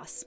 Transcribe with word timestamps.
Taas. 0.00 0.26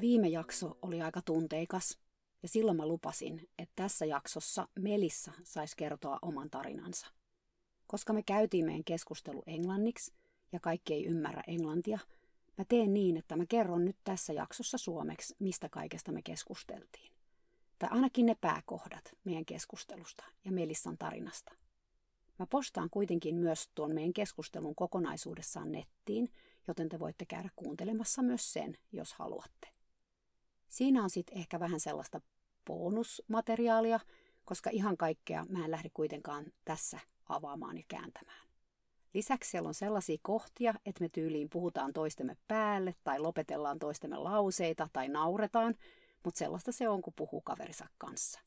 Viime 0.00 0.28
jakso 0.28 0.78
oli 0.82 1.02
aika 1.02 1.22
tunteikas 1.22 1.98
ja 2.42 2.48
silloin 2.48 2.76
mä 2.76 2.86
lupasin, 2.86 3.48
että 3.58 3.72
tässä 3.76 4.06
jaksossa 4.06 4.68
Melissa 4.80 5.32
saisi 5.42 5.76
kertoa 5.76 6.18
oman 6.22 6.50
tarinansa. 6.50 7.06
Koska 7.86 8.12
me 8.12 8.22
käytiin 8.22 8.64
meidän 8.64 8.84
keskustelu 8.84 9.42
englanniksi 9.46 10.12
ja 10.52 10.60
kaikki 10.60 10.94
ei 10.94 11.04
ymmärrä 11.04 11.42
englantia, 11.46 11.98
mä 12.58 12.64
teen 12.68 12.94
niin, 12.94 13.16
että 13.16 13.36
mä 13.36 13.46
kerron 13.46 13.84
nyt 13.84 13.96
tässä 14.04 14.32
jaksossa 14.32 14.78
suomeksi, 14.78 15.36
mistä 15.38 15.68
kaikesta 15.68 16.12
me 16.12 16.22
keskusteltiin. 16.22 17.12
Tai 17.78 17.88
ainakin 17.92 18.26
ne 18.26 18.36
pääkohdat 18.40 19.16
meidän 19.24 19.44
keskustelusta 19.44 20.24
ja 20.44 20.52
Melissan 20.52 20.98
tarinasta. 20.98 21.52
Mä 22.38 22.46
postaan 22.46 22.90
kuitenkin 22.90 23.36
myös 23.36 23.68
tuon 23.74 23.94
meidän 23.94 24.12
keskustelun 24.12 24.74
kokonaisuudessaan 24.74 25.72
nettiin, 25.72 26.30
joten 26.68 26.88
te 26.88 26.98
voitte 26.98 27.26
käydä 27.26 27.48
kuuntelemassa 27.56 28.22
myös 28.22 28.52
sen, 28.52 28.78
jos 28.92 29.14
haluatte. 29.14 29.68
Siinä 30.68 31.02
on 31.02 31.10
sitten 31.10 31.38
ehkä 31.38 31.60
vähän 31.60 31.80
sellaista 31.80 32.20
bonusmateriaalia, 32.66 34.00
koska 34.44 34.70
ihan 34.70 34.96
kaikkea 34.96 35.46
mä 35.48 35.64
en 35.64 35.70
lähde 35.70 35.90
kuitenkaan 35.94 36.46
tässä 36.64 37.00
avaamaan 37.28 37.76
ja 37.76 37.84
kääntämään. 37.88 38.48
Lisäksi 39.14 39.50
siellä 39.50 39.68
on 39.68 39.74
sellaisia 39.74 40.18
kohtia, 40.22 40.74
että 40.86 41.04
me 41.04 41.08
tyyliin 41.08 41.50
puhutaan 41.50 41.92
toistemme 41.92 42.36
päälle 42.48 42.94
tai 43.04 43.18
lopetellaan 43.18 43.78
toistemme 43.78 44.16
lauseita 44.16 44.88
tai 44.92 45.08
nauretaan, 45.08 45.74
mutta 46.24 46.38
sellaista 46.38 46.72
se 46.72 46.88
on, 46.88 47.02
kun 47.02 47.12
puhuu 47.16 47.40
kaverinsa 47.40 47.88
kanssa. 47.98 48.40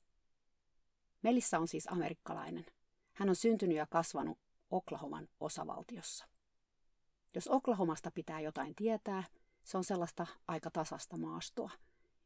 Melissa 1.22 1.60
on 1.60 1.68
siis 1.68 1.88
amerikkalainen. 1.88 2.66
Hän 3.14 3.30
on 3.30 3.36
syntynyt 3.36 3.78
ja 3.78 3.88
kasvanut 3.90 4.38
Oklahoman 4.72 5.28
osavaltiossa. 5.40 6.26
Jos 7.36 7.48
Oklahomasta 7.48 8.12
pitää 8.12 8.40
jotain 8.40 8.76
tietää, 8.76 9.24
se 9.64 9.78
on 9.78 9.84
sellaista 9.84 10.28
aika 10.48 10.72
tasasta 10.72 11.18
maastoa. 11.18 11.72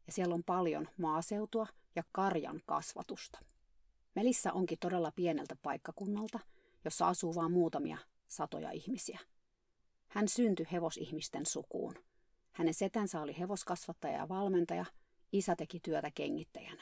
Ja 0.08 0.14
siellä 0.14 0.36
on 0.36 0.44
paljon 0.44 0.88
maaseutua 0.98 1.68
ja 1.96 2.04
karjan 2.12 2.62
kasvatusta. 2.66 3.40
Melissa 4.16 4.52
onkin 4.52 4.78
todella 4.80 5.12
pieneltä 5.12 5.56
paikkakunnalta, 5.62 6.40
jossa 6.86 7.08
asuu 7.08 7.36
vain 7.36 7.52
muutamia 7.52 7.98
satoja 8.28 8.72
ihmisiä. 8.72 9.20
Hän 10.08 10.28
syntyi 10.28 10.66
hevosihmisten 10.72 11.46
sukuun. 11.46 11.96
Hänen 12.52 12.74
setänsä 12.74 13.22
oli 13.22 13.40
hevoskasvattaja 13.40 14.18
ja 14.18 14.30
valmentaja, 14.30 14.86
isä 15.32 15.56
teki 15.56 15.80
työtä 15.80 16.12
kengittäjänä. 16.12 16.82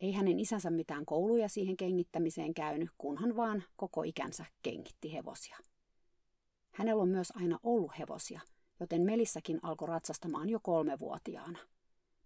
Ei 0.00 0.12
hänen 0.12 0.40
isänsä 0.40 0.70
mitään 0.70 1.06
kouluja 1.06 1.48
siihen 1.48 1.76
kengittämiseen 1.76 2.54
käynyt, 2.54 2.90
kunhan 2.98 3.36
vaan 3.36 3.64
koko 3.76 4.02
ikänsä 4.02 4.44
kengitti 4.62 5.12
hevosia. 5.12 5.58
Hänellä 6.76 7.02
on 7.02 7.08
myös 7.08 7.32
aina 7.36 7.58
ollut 7.62 7.98
hevosia, 7.98 8.40
joten 8.80 9.02
Melissakin 9.02 9.60
alkoi 9.62 9.88
ratsastamaan 9.88 10.48
jo 10.48 10.60
kolmevuotiaana. 10.62 11.58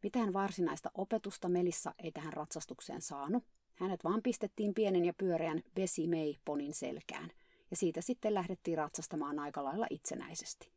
Mitään 0.02 0.32
varsinaista 0.32 0.90
opetusta 0.94 1.48
Melissa 1.48 1.94
ei 1.98 2.12
tähän 2.12 2.32
ratsastukseen 2.32 3.00
saanut. 3.02 3.44
Hänet 3.74 4.04
vaan 4.04 4.22
pistettiin 4.22 4.74
pienen 4.74 5.04
ja 5.04 5.12
pyöreän 5.14 5.62
Bessie 5.74 6.08
May 6.08 6.34
ponin 6.44 6.74
selkään, 6.74 7.30
ja 7.70 7.76
siitä 7.76 8.00
sitten 8.00 8.34
lähdettiin 8.34 8.78
ratsastamaan 8.78 9.38
aika 9.38 9.64
lailla 9.64 9.86
itsenäisesti. 9.90 10.72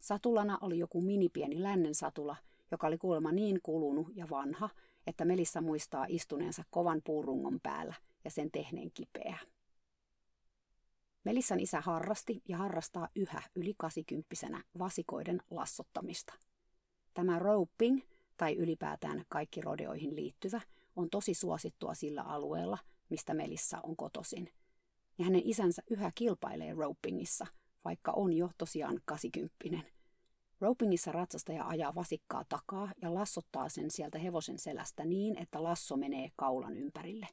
Satulana 0.00 0.58
oli 0.60 0.78
joku 0.78 1.00
minipieni 1.00 1.62
lännen 1.62 1.94
satula, 1.94 2.36
joka 2.70 2.86
oli 2.86 2.98
kuulemma 2.98 3.32
niin 3.32 3.60
kulunut 3.62 4.08
ja 4.14 4.26
vanha, 4.30 4.70
että 5.06 5.24
Melissa 5.24 5.60
muistaa 5.60 6.06
istuneensa 6.08 6.64
kovan 6.70 7.00
puurungon 7.04 7.60
päällä 7.62 7.94
ja 8.24 8.30
sen 8.30 8.50
tehneen 8.50 8.90
kipeää. 8.94 9.38
Melissan 11.26 11.60
isä 11.60 11.80
harrasti 11.80 12.42
ja 12.48 12.56
harrastaa 12.56 13.08
yhä 13.16 13.42
yli 13.54 13.74
kasikymppisenä 13.78 14.64
vasikoiden 14.78 15.42
lassottamista. 15.50 16.32
Tämä 17.14 17.38
roping, 17.38 18.00
tai 18.36 18.56
ylipäätään 18.56 19.24
kaikki 19.28 19.60
rodeoihin 19.60 20.16
liittyvä, 20.16 20.60
on 20.96 21.10
tosi 21.10 21.34
suosittua 21.34 21.94
sillä 21.94 22.22
alueella, 22.22 22.78
mistä 23.08 23.34
Melissa 23.34 23.80
on 23.82 23.96
kotosin. 23.96 24.52
Ja 25.18 25.24
hänen 25.24 25.42
isänsä 25.44 25.82
yhä 25.90 26.12
kilpailee 26.14 26.74
ropingissa, 26.74 27.46
vaikka 27.84 28.12
on 28.12 28.32
jo 28.32 28.50
tosiaan 28.58 29.00
kasikymppinen. 29.04 29.84
Ropingissa 30.60 31.12
ratsastaja 31.12 31.68
ajaa 31.68 31.94
vasikkaa 31.94 32.44
takaa 32.48 32.92
ja 33.02 33.14
lassottaa 33.14 33.68
sen 33.68 33.90
sieltä 33.90 34.18
hevosen 34.18 34.58
selästä 34.58 35.04
niin, 35.04 35.38
että 35.38 35.62
lasso 35.62 35.96
menee 35.96 36.30
kaulan 36.36 36.76
ympärille. 36.76 37.28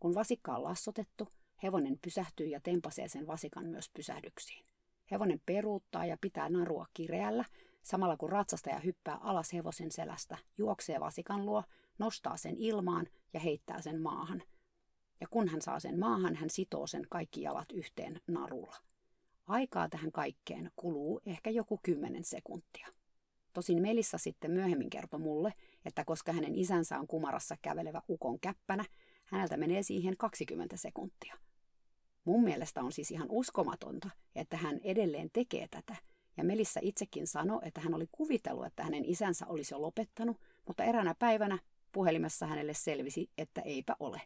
Kun 0.00 0.14
vasikka 0.14 0.56
on 0.56 0.64
lassotettu, 0.64 1.28
hevonen 1.62 1.98
pysähtyy 2.02 2.46
ja 2.46 2.60
tempasee 2.60 3.08
sen 3.08 3.26
vasikan 3.26 3.66
myös 3.66 3.90
pysähdyksiin. 3.94 4.64
Hevonen 5.10 5.40
peruuttaa 5.46 6.06
ja 6.06 6.16
pitää 6.20 6.48
narua 6.48 6.86
kireällä, 6.94 7.44
samalla 7.82 8.16
kun 8.16 8.30
ratsastaja 8.30 8.78
hyppää 8.78 9.16
alas 9.16 9.52
hevosen 9.52 9.92
selästä, 9.92 10.38
juoksee 10.58 11.00
vasikan 11.00 11.46
luo, 11.46 11.64
nostaa 11.98 12.36
sen 12.36 12.56
ilmaan 12.56 13.06
ja 13.32 13.40
heittää 13.40 13.80
sen 13.80 14.02
maahan. 14.02 14.42
Ja 15.20 15.26
kun 15.30 15.48
hän 15.48 15.62
saa 15.62 15.80
sen 15.80 15.98
maahan, 15.98 16.34
hän 16.34 16.50
sitoo 16.50 16.86
sen 16.86 17.06
kaikki 17.10 17.42
jalat 17.42 17.72
yhteen 17.72 18.20
narulla. 18.28 18.76
Aikaa 19.46 19.88
tähän 19.88 20.12
kaikkeen 20.12 20.70
kuluu 20.76 21.20
ehkä 21.26 21.50
joku 21.50 21.80
kymmenen 21.82 22.24
sekuntia. 22.24 22.86
Tosin 23.52 23.82
Melissa 23.82 24.18
sitten 24.18 24.50
myöhemmin 24.50 24.90
kertoi 24.90 25.20
mulle, 25.20 25.52
että 25.84 26.04
koska 26.04 26.32
hänen 26.32 26.54
isänsä 26.54 26.98
on 26.98 27.06
kumarassa 27.06 27.56
kävelevä 27.62 28.02
ukon 28.08 28.40
käppänä, 28.40 28.84
häneltä 29.24 29.56
menee 29.56 29.82
siihen 29.82 30.16
20 30.16 30.76
sekuntia. 30.76 31.36
Mun 32.30 32.44
mielestä 32.44 32.82
on 32.82 32.92
siis 32.92 33.10
ihan 33.10 33.26
uskomatonta, 33.30 34.10
että 34.34 34.56
hän 34.56 34.80
edelleen 34.84 35.30
tekee 35.32 35.68
tätä, 35.70 35.96
ja 36.36 36.44
Melissa 36.44 36.80
itsekin 36.82 37.26
sanoi, 37.26 37.60
että 37.62 37.80
hän 37.80 37.94
oli 37.94 38.06
kuvitellut, 38.12 38.66
että 38.66 38.84
hänen 38.84 39.04
isänsä 39.04 39.46
olisi 39.46 39.74
jo 39.74 39.82
lopettanut, 39.82 40.36
mutta 40.66 40.84
eräänä 40.84 41.14
päivänä 41.18 41.58
puhelimessa 41.92 42.46
hänelle 42.46 42.74
selvisi, 42.74 43.30
että 43.38 43.60
eipä 43.60 43.96
ole. 44.00 44.20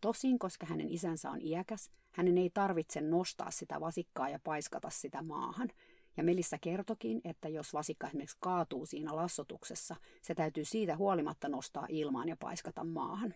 Tosin, 0.00 0.38
koska 0.38 0.66
hänen 0.66 0.88
isänsä 0.88 1.30
on 1.30 1.40
iäkäs, 1.42 1.90
hänen 2.12 2.38
ei 2.38 2.50
tarvitse 2.54 3.00
nostaa 3.00 3.50
sitä 3.50 3.80
vasikkaa 3.80 4.28
ja 4.28 4.38
paiskata 4.44 4.90
sitä 4.90 5.22
maahan. 5.22 5.68
Ja 6.16 6.22
Melissa 6.24 6.58
kertokin, 6.58 7.20
että 7.24 7.48
jos 7.48 7.72
vasikka 7.72 8.06
esimerkiksi 8.06 8.36
kaatuu 8.40 8.86
siinä 8.86 9.16
lassotuksessa, 9.16 9.96
se 10.22 10.34
täytyy 10.34 10.64
siitä 10.64 10.96
huolimatta 10.96 11.48
nostaa 11.48 11.86
ilmaan 11.88 12.28
ja 12.28 12.36
paiskata 12.36 12.84
maahan. 12.84 13.34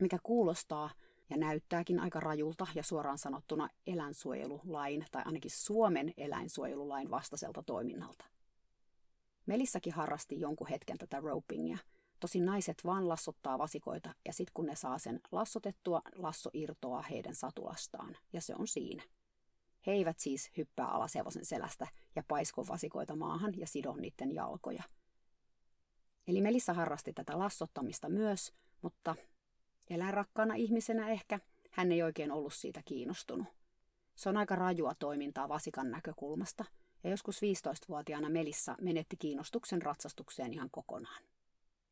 Mikä 0.00 0.18
kuulostaa 0.22 0.90
ja 1.30 1.36
näyttääkin 1.36 2.00
aika 2.00 2.20
rajulta 2.20 2.66
ja 2.74 2.82
suoraan 2.82 3.18
sanottuna 3.18 3.68
eläinsuojelulain 3.86 5.06
tai 5.10 5.22
ainakin 5.26 5.50
Suomen 5.50 6.14
eläinsuojelulain 6.16 7.10
vastaiselta 7.10 7.62
toiminnalta. 7.62 8.24
Melissakin 9.46 9.92
harrasti 9.92 10.40
jonkun 10.40 10.68
hetken 10.68 10.98
tätä 10.98 11.20
ropingia– 11.20 11.78
Tosin 12.20 12.44
naiset 12.44 12.84
vaan 12.84 13.08
lassottaa 13.08 13.58
vasikoita 13.58 14.14
ja 14.24 14.32
sitten 14.32 14.52
kun 14.54 14.66
ne 14.66 14.76
saa 14.76 14.98
sen 14.98 15.20
lassotettua, 15.32 16.02
lasso 16.16 16.50
irtoaa 16.52 17.02
heidän 17.02 17.34
satulastaan 17.34 18.16
ja 18.32 18.40
se 18.40 18.54
on 18.58 18.66
siinä. 18.66 19.02
He 19.86 19.92
eivät 19.92 20.18
siis 20.18 20.50
hyppää 20.56 20.86
alas 20.86 21.14
hevosen 21.14 21.44
selästä 21.44 21.86
ja 22.16 22.22
paisko 22.28 22.68
vasikoita 22.68 23.16
maahan 23.16 23.52
ja 23.56 23.66
sido 23.66 23.96
niiden 23.96 24.34
jalkoja. 24.34 24.82
Eli 26.26 26.40
Melissa 26.40 26.72
harrasti 26.72 27.12
tätä 27.12 27.38
lassottamista 27.38 28.08
myös, 28.08 28.52
mutta 28.82 29.16
eläinrakkaana 29.90 30.54
ihmisenä 30.54 31.08
ehkä 31.08 31.40
hän 31.70 31.92
ei 31.92 32.02
oikein 32.02 32.32
ollut 32.32 32.54
siitä 32.54 32.82
kiinnostunut. 32.84 33.46
Se 34.14 34.28
on 34.28 34.36
aika 34.36 34.56
rajua 34.56 34.94
toimintaa 34.94 35.48
vasikan 35.48 35.90
näkökulmasta, 35.90 36.64
ja 37.04 37.10
joskus 37.10 37.40
15-vuotiaana 37.42 38.28
Melissa 38.28 38.76
menetti 38.80 39.16
kiinnostuksen 39.16 39.82
ratsastukseen 39.82 40.52
ihan 40.52 40.70
kokonaan. 40.70 41.22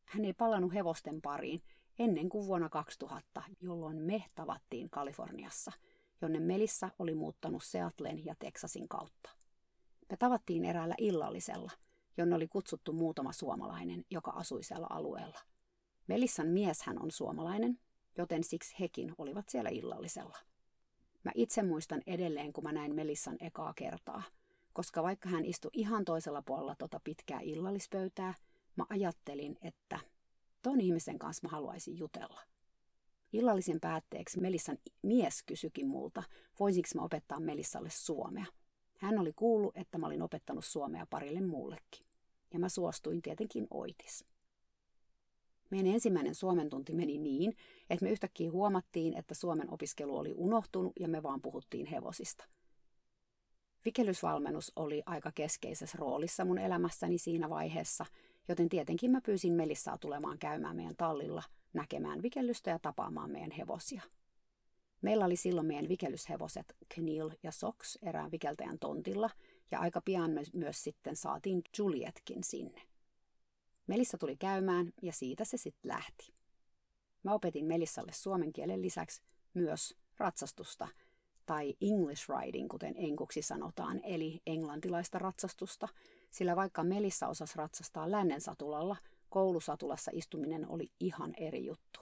Hän 0.04 0.24
ei 0.24 0.32
palannut 0.32 0.74
hevosten 0.74 1.22
pariin 1.22 1.62
ennen 1.98 2.28
kuin 2.28 2.46
vuonna 2.46 2.68
2000, 2.68 3.42
jolloin 3.60 3.96
me 3.96 4.24
tavattiin 4.34 4.90
Kaliforniassa, 4.90 5.72
jonne 6.20 6.40
Melissa 6.40 6.90
oli 6.98 7.14
muuttanut 7.14 7.62
Seattlen 7.64 8.24
ja 8.24 8.34
Texasin 8.38 8.88
kautta. 8.88 9.30
Me 10.10 10.16
tavattiin 10.16 10.64
eräällä 10.64 10.94
illallisella, 10.98 11.72
jonne 12.16 12.36
oli 12.36 12.48
kutsuttu 12.48 12.92
muutama 12.92 13.32
suomalainen, 13.32 14.04
joka 14.10 14.30
asui 14.30 14.62
siellä 14.62 14.86
alueella. 14.90 15.38
Melissan 16.06 16.46
mieshän 16.46 17.02
on 17.02 17.10
suomalainen, 17.10 17.78
joten 18.18 18.44
siksi 18.44 18.74
hekin 18.80 19.12
olivat 19.18 19.48
siellä 19.48 19.70
illallisella. 19.70 20.38
Mä 21.24 21.32
itse 21.34 21.62
muistan 21.62 22.02
edelleen, 22.06 22.52
kun 22.52 22.64
mä 22.64 22.72
näin 22.72 22.94
Melissan 22.94 23.36
ekaa 23.40 23.72
kertaa, 23.74 24.22
koska 24.72 25.02
vaikka 25.02 25.28
hän 25.28 25.44
istui 25.44 25.70
ihan 25.72 26.04
toisella 26.04 26.42
puolella 26.42 26.74
tota 26.78 27.00
pitkää 27.04 27.40
illallispöytää, 27.40 28.34
mä 28.76 28.84
ajattelin, 28.88 29.58
että 29.62 30.00
ton 30.62 30.80
ihmisen 30.80 31.18
kanssa 31.18 31.46
mä 31.46 31.50
haluaisin 31.50 31.98
jutella. 31.98 32.40
Illallisen 33.32 33.80
päätteeksi 33.80 34.40
Melissan 34.40 34.78
mies 35.02 35.42
kysyikin 35.42 35.88
multa, 35.88 36.22
voisinko 36.60 36.88
mä 36.94 37.02
opettaa 37.02 37.40
Melissalle 37.40 37.90
suomea. 37.90 38.46
Hän 38.98 39.18
oli 39.18 39.32
kuullut, 39.32 39.76
että 39.76 39.98
mä 39.98 40.06
olin 40.06 40.22
opettanut 40.22 40.64
suomea 40.64 41.06
parille 41.10 41.40
muullekin. 41.40 42.06
Ja 42.52 42.58
mä 42.58 42.68
suostuin 42.68 43.22
tietenkin 43.22 43.66
oitis. 43.70 44.24
Meidän 45.70 45.92
ensimmäinen 45.92 46.34
Suomen 46.34 46.70
tunti 46.70 46.94
meni 46.94 47.18
niin, 47.18 47.56
että 47.90 48.04
me 48.04 48.10
yhtäkkiä 48.10 48.50
huomattiin, 48.50 49.14
että 49.14 49.34
Suomen 49.34 49.72
opiskelu 49.72 50.16
oli 50.16 50.34
unohtunut 50.36 50.92
ja 51.00 51.08
me 51.08 51.22
vaan 51.22 51.42
puhuttiin 51.42 51.86
hevosista. 51.86 52.44
Vikelysvalmennus 53.84 54.72
oli 54.76 55.02
aika 55.06 55.32
keskeisessä 55.34 55.98
roolissa 56.00 56.44
mun 56.44 56.58
elämässäni 56.58 57.18
siinä 57.18 57.50
vaiheessa, 57.50 58.06
joten 58.48 58.68
tietenkin 58.68 59.10
mä 59.10 59.20
pyysin 59.20 59.52
Melissaa 59.52 59.98
tulemaan 59.98 60.38
käymään 60.38 60.76
meidän 60.76 60.96
tallilla, 60.96 61.42
näkemään 61.72 62.22
vikellystä 62.22 62.70
ja 62.70 62.78
tapaamaan 62.78 63.30
meidän 63.30 63.50
hevosia. 63.50 64.02
Meillä 65.02 65.24
oli 65.24 65.36
silloin 65.36 65.66
meidän 65.66 65.88
vikellyshevoset 65.88 66.76
Knil 66.94 67.30
ja 67.42 67.52
Sox 67.52 67.96
erään 68.02 68.30
vikeltäjän 68.30 68.78
tontilla, 68.78 69.30
ja 69.70 69.80
aika 69.80 70.00
pian 70.00 70.30
me 70.30 70.42
myös 70.52 70.84
sitten 70.84 71.16
saatiin 71.16 71.62
Julietkin 71.78 72.44
sinne. 72.44 72.82
Melissa 73.86 74.18
tuli 74.18 74.36
käymään 74.36 74.92
ja 75.02 75.12
siitä 75.12 75.44
se 75.44 75.56
sitten 75.56 75.88
lähti. 75.88 76.34
Mä 77.22 77.32
opetin 77.32 77.64
Melissalle 77.64 78.12
suomen 78.12 78.52
kielen 78.52 78.82
lisäksi 78.82 79.22
myös 79.54 79.94
ratsastusta 80.18 80.88
tai 81.46 81.74
English 81.80 82.28
riding, 82.28 82.70
kuten 82.70 82.94
enkuksi 82.96 83.42
sanotaan, 83.42 84.00
eli 84.04 84.40
englantilaista 84.46 85.18
ratsastusta, 85.18 85.88
sillä 86.30 86.56
vaikka 86.56 86.84
Melissa 86.84 87.28
osasi 87.28 87.52
ratsastaa 87.56 88.10
lännen 88.10 88.40
satulalla, 88.40 88.96
koulusatulassa 89.28 90.10
istuminen 90.14 90.68
oli 90.68 90.90
ihan 91.00 91.34
eri 91.36 91.66
juttu. 91.66 92.00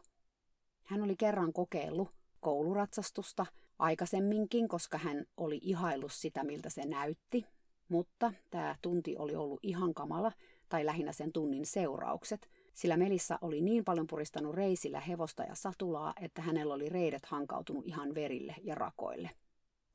Hän 0.84 1.02
oli 1.02 1.16
kerran 1.16 1.52
kokeillut 1.52 2.08
kouluratsastusta 2.40 3.46
aikaisemminkin, 3.78 4.68
koska 4.68 4.98
hän 4.98 5.24
oli 5.36 5.60
ihaillut 5.62 6.12
sitä, 6.12 6.44
miltä 6.44 6.70
se 6.70 6.86
näytti, 6.86 7.46
mutta 7.88 8.32
tämä 8.50 8.76
tunti 8.82 9.16
oli 9.16 9.34
ollut 9.34 9.60
ihan 9.62 9.94
kamala, 9.94 10.32
tai 10.68 10.86
lähinnä 10.86 11.12
sen 11.12 11.32
tunnin 11.32 11.66
seuraukset, 11.66 12.48
sillä 12.74 12.96
Melissa 12.96 13.38
oli 13.40 13.60
niin 13.60 13.84
paljon 13.84 14.06
puristanut 14.06 14.54
reisillä 14.54 15.00
hevosta 15.00 15.42
ja 15.42 15.54
satulaa, 15.54 16.14
että 16.20 16.42
hänellä 16.42 16.74
oli 16.74 16.88
reidet 16.88 17.26
hankautunut 17.26 17.86
ihan 17.86 18.14
verille 18.14 18.54
ja 18.62 18.74
rakoille. 18.74 19.30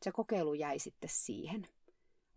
Se 0.01 0.11
kokeilu 0.11 0.53
jäi 0.53 0.79
sitten 0.79 1.09
siihen. 1.13 1.67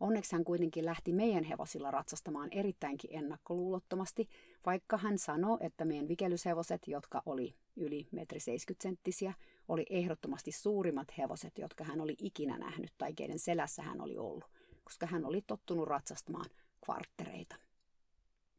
Onneksi 0.00 0.32
hän 0.32 0.44
kuitenkin 0.44 0.84
lähti 0.84 1.12
meidän 1.12 1.44
hevosilla 1.44 1.90
ratsastamaan 1.90 2.49
erittäinkin 2.52 3.11
ennakkoluulottomasti, 3.17 4.29
vaikka 4.67 4.96
hän 4.96 5.19
sanoi, 5.19 5.58
että 5.61 5.85
meidän 5.85 6.08
vikelyshevoset, 6.08 6.88
jotka 6.88 7.23
oli 7.26 7.55
yli 7.76 8.08
metri 8.11 8.40
70 8.40 8.82
senttisiä, 8.82 9.35
oli 9.69 9.87
ehdottomasti 9.90 10.52
suurimmat 10.52 11.19
hevoset, 11.19 11.58
jotka 11.58 11.85
hän 11.85 12.00
oli 12.00 12.14
ikinä 12.19 12.58
nähnyt 12.58 12.93
tai 12.99 13.12
keiden 13.14 13.38
selässä 13.38 13.82
hän 13.82 14.00
oli 14.00 14.19
ollut, 14.19 14.44
koska 14.85 15.06
hän 15.06 15.25
oli 15.25 15.43
tottunut 15.46 15.88
ratsastamaan 15.88 16.50
kvarttereita. 16.85 17.56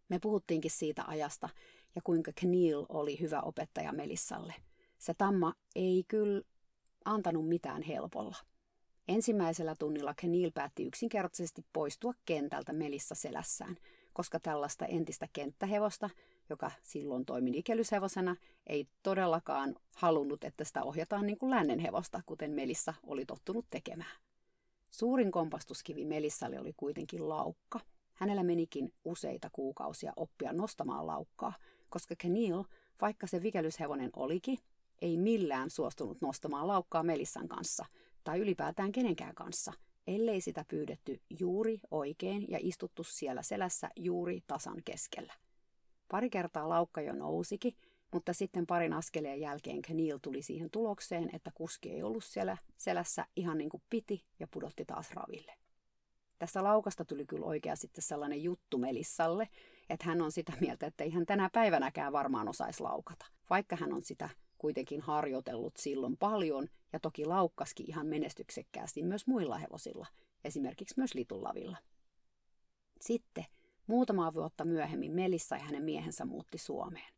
Me 0.10 0.20
puhuttiinkin 0.20 0.72
siitä 0.72 1.04
ajasta 1.08 1.50
ja 1.96 2.02
kuinka 2.04 2.32
Kneel 2.36 2.86
oli 2.90 3.20
hyvä 3.20 3.42
opettaja 3.42 3.92
Melissalle. 3.92 4.54
Se 4.98 5.14
tamma 5.14 5.54
ei 5.76 6.04
kyllä 6.08 6.42
antanut 7.06 7.48
mitään 7.48 7.82
helpolla. 7.82 8.36
Ensimmäisellä 9.08 9.76
tunnilla 9.80 10.14
Kneel 10.14 10.52
päätti 10.52 10.86
yksinkertaisesti 10.86 11.66
poistua 11.74 12.14
kentältä 12.26 12.74
Melissa 12.74 13.16
selässään, 13.16 13.78
koska 14.14 14.40
tällaista 14.40 14.86
entistä 14.86 15.28
kenttähevosta, 15.34 16.10
joka 16.50 16.72
silloin 16.82 17.26
toimi 17.26 17.52
nikelyshevosena, 17.52 18.36
ei 18.68 18.88
todellakaan 19.04 19.76
halunnut, 19.96 20.44
että 20.44 20.64
sitä 20.64 20.84
ohjataan 20.84 21.26
niin 21.26 21.38
kuin 21.38 21.50
lännen 21.50 21.80
hevosta, 21.80 22.22
kuten 22.26 22.52
Melissa 22.52 22.94
oli 23.04 23.26
tottunut 23.26 23.66
tekemään. 23.70 24.18
Suurin 24.92 25.32
kompastuskivi 25.32 26.06
Melissalle 26.06 26.60
oli 26.60 26.74
kuitenkin 26.78 27.30
laukka– 27.30 27.80
Hänellä 28.14 28.44
menikin 28.44 28.94
useita 29.06 29.50
kuukausia 29.52 30.14
oppia 30.16 30.54
nostamaan 30.54 31.08
laukkaa, 31.08 31.54
koska 31.90 32.16
Kenil, 32.18 32.64
vaikka 33.02 33.28
se 33.28 33.42
vikelyshevonen 33.42 34.10
olikin, 34.16 34.58
ei 35.02 35.18
millään 35.18 35.70
suostunut 35.70 36.22
nostamaan 36.22 36.68
laukkaa 36.68 37.04
Melissan 37.04 37.48
kanssa 37.48 37.86
tai 38.24 38.40
ylipäätään 38.40 38.92
kenenkään 38.92 39.36
kanssa, 39.36 39.74
ellei 40.08 40.42
sitä 40.42 40.66
pyydetty 40.68 41.22
juuri 41.40 41.80
oikein 41.92 42.46
ja 42.50 42.58
istuttu 42.62 43.04
siellä 43.04 43.42
selässä 43.42 43.90
juuri 43.96 44.44
tasan 44.48 44.78
keskellä. 44.86 45.34
Pari 46.08 46.30
kertaa 46.30 46.70
laukka 46.70 47.02
jo 47.02 47.14
nousikin, 47.14 47.76
mutta 48.14 48.34
sitten 48.34 48.68
parin 48.68 48.94
askeleen 48.94 49.42
jälkeen 49.42 49.82
Kenil 49.82 50.18
tuli 50.22 50.42
siihen 50.42 50.70
tulokseen, 50.72 51.30
että 51.34 51.52
kuski 51.54 51.92
ei 51.92 52.04
ollut 52.04 52.24
siellä 52.24 52.58
selässä 52.78 53.26
ihan 53.36 53.58
niin 53.58 53.70
kuin 53.70 53.84
piti 53.90 54.26
ja 54.40 54.48
pudotti 54.48 54.86
taas 54.86 55.12
raville. 55.12 55.54
Tästä 56.44 56.64
laukasta 56.64 57.06
tuli 57.06 57.26
kyllä 57.26 57.46
oikea 57.46 57.76
sitten 57.76 58.04
sellainen 58.04 58.44
juttu 58.44 58.78
Melissalle, 58.78 59.50
että 59.90 60.06
hän 60.06 60.22
on 60.22 60.32
sitä 60.32 60.54
mieltä, 60.60 60.86
että 60.88 61.04
ei 61.04 61.10
hän 61.10 61.26
tänä 61.26 61.50
päivänäkään 61.54 62.14
varmaan 62.14 62.48
osaisi 62.48 62.84
laukata, 62.84 63.26
vaikka 63.50 63.76
hän 63.76 63.94
on 63.94 64.04
sitä 64.04 64.30
kuitenkin 64.58 65.02
harjoitellut 65.02 65.78
silloin 65.78 66.18
paljon 66.18 66.68
ja 66.94 67.00
toki 67.00 67.26
laukkaskin 67.26 67.90
ihan 67.90 68.08
menestyksekkäästi 68.08 69.04
myös 69.04 69.28
muilla 69.28 69.58
hevosilla, 69.58 70.08
esimerkiksi 70.44 70.94
myös 70.98 71.14
litullavilla. 71.14 71.78
Sitten 73.02 73.46
muutama 73.88 74.34
vuotta 74.34 74.66
myöhemmin 74.66 75.12
Melissa 75.12 75.56
ja 75.56 75.64
hänen 75.64 75.84
miehensä 75.84 76.26
muutti 76.26 76.58
Suomeen. 76.58 77.14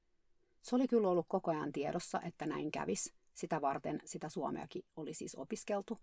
Se 0.62 0.76
oli 0.76 0.88
kyllä 0.88 1.10
ollut 1.10 1.26
koko 1.30 1.52
ajan 1.52 1.72
tiedossa, 1.72 2.22
että 2.22 2.46
näin 2.46 2.72
kävis. 2.72 3.14
Sitä 3.34 3.62
varten 3.62 4.02
sitä 4.06 4.30
suomeakin 4.30 4.86
oli 4.96 5.14
siis 5.14 5.36
opiskeltu, 5.36 5.98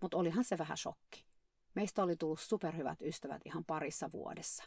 mutta 0.00 0.16
olihan 0.16 0.44
se 0.44 0.58
vähän 0.58 0.76
shokki. 0.76 1.35
Meistä 1.76 2.02
oli 2.02 2.16
tullut 2.16 2.40
superhyvät 2.40 3.02
ystävät 3.02 3.42
ihan 3.44 3.64
parissa 3.64 4.10
vuodessa. 4.12 4.64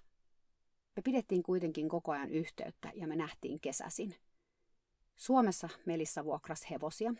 Me 0.95 1.01
pidettiin 1.01 1.43
kuitenkin 1.43 1.89
koko 1.89 2.11
ajan 2.11 2.29
yhteyttä 2.29 2.91
ja 2.95 3.07
me 3.07 3.15
nähtiin 3.15 3.59
kesäsin. 3.59 4.15
Suomessa 5.15 5.69
Melissa 5.85 6.23
vuokras 6.25 6.69
hevosia. 6.69 7.13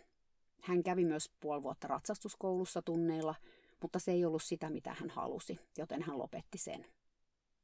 Hän 0.61 0.83
kävi 0.83 1.05
myös 1.05 1.31
puoli 1.39 1.63
vuotta 1.63 1.87
ratsastuskoulussa 1.87 2.81
tunneilla, 2.81 3.35
mutta 3.81 3.99
se 3.99 4.11
ei 4.11 4.25
ollut 4.25 4.43
sitä, 4.43 4.69
mitä 4.69 4.95
hän 4.99 5.09
halusi, 5.09 5.59
joten 5.77 6.03
hän 6.03 6.17
lopetti 6.17 6.57
sen. 6.57 6.85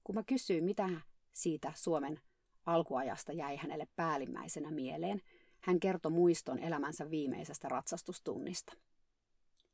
Kun 0.04 0.16
mä 0.16 0.24
kysyin, 0.24 0.64
mitä 0.64 0.90
siitä 1.34 1.72
Suomen 1.76 2.22
alkuajasta 2.66 3.34
jäi 3.34 3.58
hänelle 3.58 3.88
päällimmäisenä 3.96 4.72
mieleen, 4.72 5.22
hän 5.62 5.80
kertoi 5.80 6.12
muiston 6.12 6.60
elämänsä 6.60 7.10
viimeisestä 7.10 7.70
ratsastustunnista. 7.70 8.74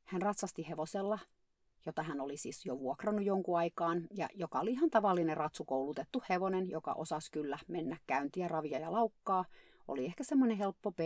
Hän 0.04 0.22
ratsasti 0.22 0.68
hevosella, 0.68 1.18
jota 1.86 2.02
hän 2.02 2.20
oli 2.20 2.36
siis 2.36 2.66
jo 2.66 2.78
vuokrannut 2.78 3.24
jonkun 3.24 3.58
aikaan, 3.58 4.06
ja 4.10 4.28
joka 4.34 4.60
oli 4.60 4.70
ihan 4.70 4.90
tavallinen 4.90 5.36
ratsukoulutettu 5.36 6.22
hevonen, 6.28 6.70
joka 6.70 6.92
osasi 6.92 7.30
kyllä 7.30 7.58
mennä 7.68 7.96
käyntiä, 8.06 8.48
ravia 8.48 8.78
ja 8.78 8.92
laukkaa. 8.92 9.44
Oli 9.88 10.04
ehkä 10.04 10.24
semmoinen 10.24 10.56
helppo 10.56 10.92
B, 10.92 11.00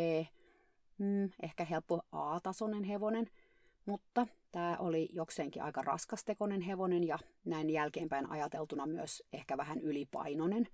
mm, 0.99 1.31
ehkä 1.43 1.65
helppo 1.65 2.01
A-tasoinen 2.13 2.85
hevonen, 2.85 3.27
mutta 3.87 4.27
tämä 4.53 4.77
oli 4.81 5.09
jokseenkin 5.13 5.63
aika 5.63 5.83
raskastekonen 5.83 6.61
hevonen 6.61 7.05
ja 7.05 7.19
näin 7.45 7.71
jälkeenpäin 7.71 8.31
ajateltuna 8.31 8.87
myös 8.87 9.23
ehkä 9.33 9.57
vähän 9.57 9.81
ylipainoinen. 9.81 10.69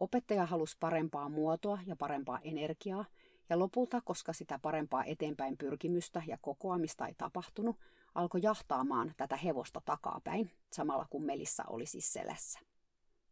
Opettaja 0.00 0.46
halusi 0.46 0.76
parempaa 0.80 1.28
muotoa 1.28 1.78
ja 1.86 1.96
parempaa 1.96 2.40
energiaa, 2.42 3.04
ja 3.52 3.58
lopulta, 3.58 4.00
koska 4.00 4.32
sitä 4.32 4.58
parempaa 4.58 5.04
eteenpäin 5.04 5.56
pyrkimystä 5.58 6.22
ja 6.26 6.38
kokoamista 6.38 7.06
ei 7.06 7.14
tapahtunut, 7.14 7.76
alkoi 8.14 8.40
jahtaamaan 8.42 9.14
tätä 9.16 9.36
hevosta 9.36 9.82
takapäin, 9.84 10.50
samalla 10.70 11.06
kun 11.10 11.24
Melissa 11.24 11.64
oli 11.66 11.86
siis 11.86 12.12
selässä. 12.12 12.60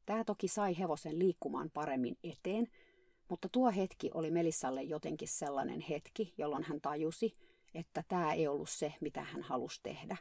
Tämä 0.07 0.25
toki 0.25 0.49
sai 0.49 0.79
hevosen 0.79 1.19
liikkumaan 1.19 1.71
paremmin 1.75 2.19
eteen, 2.25 2.69
mutta 3.29 3.49
tuo 3.53 3.71
hetki 3.71 4.11
oli 4.15 4.31
Melissalle 4.31 4.83
jotenkin 4.83 5.29
sellainen 5.29 5.81
hetki, 5.81 6.35
jolloin 6.39 6.65
hän 6.65 6.81
tajusi, 6.81 7.37
että 7.75 8.05
tämä 8.09 8.33
ei 8.33 8.49
ollut 8.49 8.71
se, 8.71 8.95
mitä 9.01 9.23
hän 9.23 9.43
halusi 9.43 9.81
tehdä. 9.83 10.17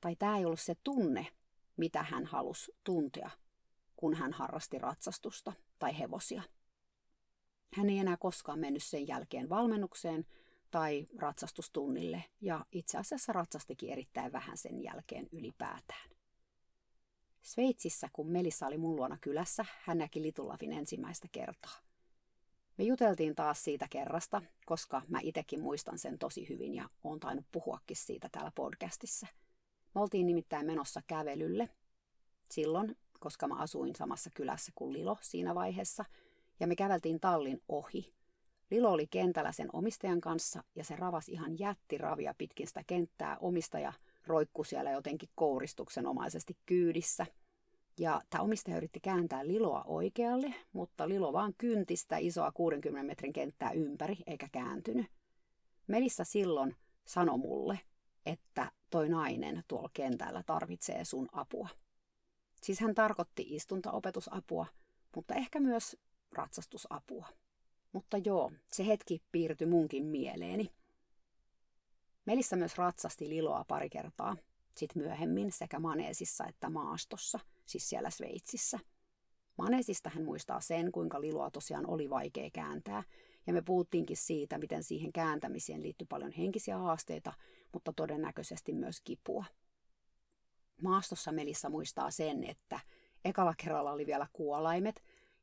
Tai 0.00 0.16
tämä 0.16 0.38
ei 0.38 0.44
ollut 0.44 0.60
se 0.60 0.74
tunne, 0.84 1.26
mitä 1.76 2.02
hän 2.02 2.26
halusi 2.26 2.72
tuntea, 2.84 3.30
kun 3.96 4.14
hän 4.14 4.32
harrasti 4.32 4.78
ratsastusta 4.78 5.52
tai 5.78 5.98
hevosia. 5.98 6.42
Hän 7.74 7.90
ei 7.90 7.98
enää 7.98 8.16
koskaan 8.16 8.58
mennyt 8.58 8.82
sen 8.82 9.08
jälkeen 9.08 9.48
valmennukseen, 9.48 10.26
tai 10.70 11.06
ratsastustunnille 11.18 12.24
ja 12.40 12.66
itse 12.72 12.98
asiassa 12.98 13.32
ratsastikin 13.32 13.90
erittäin 13.90 14.32
vähän 14.32 14.56
sen 14.56 14.82
jälkeen 14.82 15.28
ylipäätään. 15.32 16.10
Sveitsissä, 17.42 18.08
kun 18.12 18.30
Melissa 18.30 18.66
oli 18.66 18.78
mun 18.78 18.96
luona 18.96 19.18
kylässä, 19.20 19.64
hän 19.82 19.98
näki 19.98 20.22
Litulavin 20.22 20.72
ensimmäistä 20.72 21.28
kertaa. 21.32 21.76
Me 22.78 22.84
juteltiin 22.84 23.34
taas 23.34 23.64
siitä 23.64 23.86
kerrasta, 23.90 24.42
koska 24.66 25.02
mä 25.08 25.18
itekin 25.22 25.62
muistan 25.62 25.98
sen 25.98 26.18
tosi 26.18 26.48
hyvin 26.48 26.74
ja 26.74 26.88
oon 27.04 27.20
tainnut 27.20 27.46
puhuakin 27.52 27.96
siitä 27.96 28.28
täällä 28.32 28.52
podcastissa. 28.54 29.26
Me 29.94 30.00
oltiin 30.00 30.26
nimittäin 30.26 30.66
menossa 30.66 31.02
kävelylle. 31.06 31.68
silloin, 32.50 32.96
koska 33.20 33.48
mä 33.48 33.54
asuin 33.54 33.96
samassa 33.96 34.30
kylässä 34.34 34.72
kuin 34.74 34.92
Lilo 34.92 35.18
siinä 35.20 35.54
vaiheessa, 35.54 36.04
ja 36.60 36.66
me 36.66 36.76
käveltiin 36.76 37.20
tallin 37.20 37.62
ohi. 37.68 38.14
Lilo 38.70 38.92
oli 38.92 39.06
kentällä 39.06 39.52
sen 39.52 39.68
omistajan 39.72 40.20
kanssa 40.20 40.64
ja 40.74 40.84
se 40.84 40.96
ravasi 40.96 41.32
ihan 41.32 41.58
jättiravia 41.58 42.34
pitkin 42.38 42.66
sitä 42.66 42.82
kenttää. 42.86 43.36
Omistaja 43.40 43.92
roikkui 44.26 44.66
siellä 44.66 44.90
jotenkin 44.90 45.28
kouristuksenomaisesti 45.34 46.56
kyydissä. 46.66 47.26
Ja 47.98 48.20
tämä 48.30 48.44
omistaja 48.44 48.76
yritti 48.76 49.00
kääntää 49.00 49.46
Liloa 49.46 49.84
oikealle, 49.86 50.54
mutta 50.72 51.08
Lilo 51.08 51.32
vaan 51.32 51.54
kyntistä 51.58 52.16
isoa 52.16 52.52
60 52.52 53.06
metrin 53.06 53.32
kenttää 53.32 53.70
ympäri 53.70 54.16
eikä 54.26 54.48
kääntynyt. 54.52 55.06
Melissa 55.86 56.24
silloin 56.24 56.76
sanoi 57.04 57.38
mulle, 57.38 57.80
että 58.26 58.72
toi 58.90 59.08
nainen 59.08 59.64
tuolla 59.68 59.90
kentällä 59.92 60.42
tarvitsee 60.46 61.04
sun 61.04 61.28
apua. 61.32 61.68
Siis 62.62 62.80
hän 62.80 62.94
tarkoitti 62.94 63.46
istuntaopetusapua, 63.48 64.66
mutta 65.16 65.34
ehkä 65.34 65.60
myös 65.60 65.96
ratsastusapua. 66.32 67.26
Mutta 67.92 68.16
joo, 68.16 68.52
se 68.72 68.86
hetki 68.86 69.22
piirtyi 69.32 69.66
munkin 69.66 70.04
mieleeni. 70.04 70.72
Melissa 72.24 72.56
myös 72.56 72.78
ratsasti 72.78 73.28
Liloa 73.28 73.64
pari 73.68 73.90
kertaa, 73.90 74.36
sitten 74.76 75.02
myöhemmin 75.02 75.52
sekä 75.52 75.78
maneesissa 75.78 76.46
että 76.46 76.70
maastossa, 76.70 77.40
siis 77.66 77.88
siellä 77.88 78.10
Sveitsissä. 78.10 78.78
Maneesista 79.58 80.10
hän 80.10 80.24
muistaa 80.24 80.60
sen, 80.60 80.92
kuinka 80.92 81.20
Liloa 81.20 81.50
tosiaan 81.50 81.86
oli 81.86 82.10
vaikea 82.10 82.50
kääntää, 82.52 83.02
ja 83.46 83.52
me 83.52 83.62
puhuttiinkin 83.62 84.16
siitä, 84.16 84.58
miten 84.58 84.82
siihen 84.82 85.12
kääntämiseen 85.12 85.82
liittyy 85.82 86.06
paljon 86.06 86.32
henkisiä 86.32 86.78
haasteita, 86.78 87.32
mutta 87.72 87.92
todennäköisesti 87.92 88.72
myös 88.72 89.00
kipua. 89.04 89.44
Maastossa 90.82 91.32
Melissa 91.32 91.70
muistaa 91.70 92.10
sen, 92.10 92.44
että 92.44 92.80
ekalla 93.24 93.54
kerralla 93.56 93.92
oli 93.92 94.06
vielä 94.06 94.26
kuolaimet, 94.32 95.02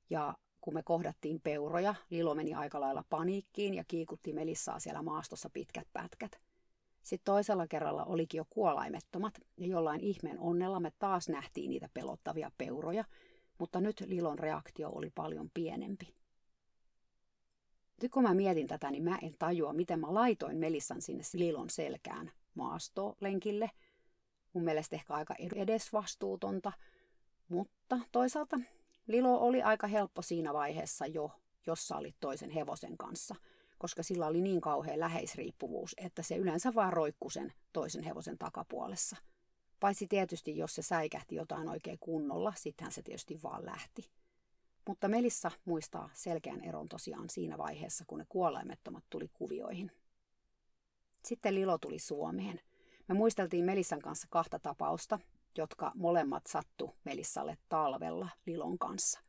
ja 0.10 0.34
kun 0.62 0.74
me 0.74 0.84
kohdattiin 0.84 1.42
peuroja, 1.42 1.96
Lilo 2.10 2.36
meni 2.36 2.54
aika 2.54 2.80
lailla 2.80 3.04
paniikkiin 3.10 3.74
ja 3.74 3.84
kiikutti 3.88 4.34
Melissaa 4.34 4.80
siellä 4.80 5.02
maastossa 5.02 5.50
pitkät 5.50 5.88
pätkät. 5.94 6.40
Sitten 7.04 7.34
toisella 7.34 7.68
kerralla 7.68 8.06
olikin 8.06 8.38
jo 8.38 8.46
kuolaimettomat, 8.50 9.40
ja 9.58 9.68
jollain 9.68 10.02
ihmeen 10.02 10.40
onnella 10.40 10.80
me 10.80 10.92
taas 11.00 11.30
nähtiin 11.30 11.70
niitä 11.70 11.90
pelottavia 11.94 12.52
peuroja, 12.58 13.04
mutta 13.58 13.82
nyt 13.82 14.04
Lilon 14.08 14.40
reaktio 14.40 14.90
oli 14.90 15.10
paljon 15.16 15.50
pienempi. 15.54 16.14
Nyt 18.02 18.12
kun 18.12 18.24
mä 18.24 18.34
mietin 18.34 18.68
tätä, 18.68 18.92
niin 18.92 19.04
mä 19.04 19.18
en 19.22 19.36
tajua, 19.40 19.74
miten 19.74 20.00
mä 20.00 20.14
laitoin 20.14 20.58
Melissan 20.58 21.02
sinne 21.02 21.24
Lilon 21.34 21.70
selkään 21.70 22.32
maastolenkille. 22.54 23.72
Mun 24.54 24.64
mielestä 24.64 24.96
ehkä 24.96 25.14
aika 25.14 25.36
edesvastuutonta, 25.56 26.72
mutta 27.50 28.00
toisaalta 28.12 28.60
Lilo 29.10 29.40
oli 29.40 29.62
aika 29.62 29.88
helppo 29.88 30.22
siinä 30.22 30.54
vaiheessa 30.54 31.06
jo, 31.06 31.32
jossa 31.66 31.98
oli 31.98 32.16
toisen 32.20 32.50
hevosen 32.50 32.98
kanssa, 32.98 33.36
koska 33.78 34.04
sillä 34.04 34.28
oli 34.28 34.42
niin 34.42 34.62
kauhean 34.62 35.00
läheisriippuvuus, 35.00 35.96
että 35.98 36.24
se 36.24 36.36
yleensä 36.36 36.76
vaan 36.76 36.94
roikkui 36.94 37.32
sen 37.32 37.54
toisen 37.74 38.04
hevosen 38.04 38.38
takapuolessa. 38.38 39.18
Paitsi 39.80 40.08
tietysti, 40.08 40.58
jos 40.58 40.76
se 40.76 40.82
säikähti 40.82 41.36
jotain 41.36 41.70
oikein 41.70 41.98
kunnolla, 42.00 42.54
sittenhän 42.56 42.92
se 42.92 43.02
tietysti 43.02 43.40
vaan 43.44 43.66
lähti. 43.66 44.10
Mutta 44.88 45.08
Melissa 45.08 45.52
muistaa 45.66 46.10
selkeän 46.14 46.62
eron 46.62 46.90
tosiaan 46.90 47.30
siinä 47.30 47.58
vaiheessa, 47.58 48.04
kun 48.08 48.20
ne 48.20 48.26
kuolaimettomat 48.30 49.04
tuli 49.10 49.30
kuvioihin. 49.34 49.92
Sitten 51.26 51.56
Lilo 51.56 51.78
tuli 51.78 52.00
Suomeen. 52.00 52.60
Me 53.08 53.16
muisteltiin 53.16 53.66
Melissan 53.66 54.02
kanssa 54.02 54.28
kahta 54.30 54.60
tapausta, 54.60 55.20
jotka 55.58 55.92
molemmat 55.96 56.48
sattu 56.48 56.96
Melissalle 57.04 57.58
talvella 57.70 58.30
Lilon 58.46 58.80
kanssa. 58.80 59.20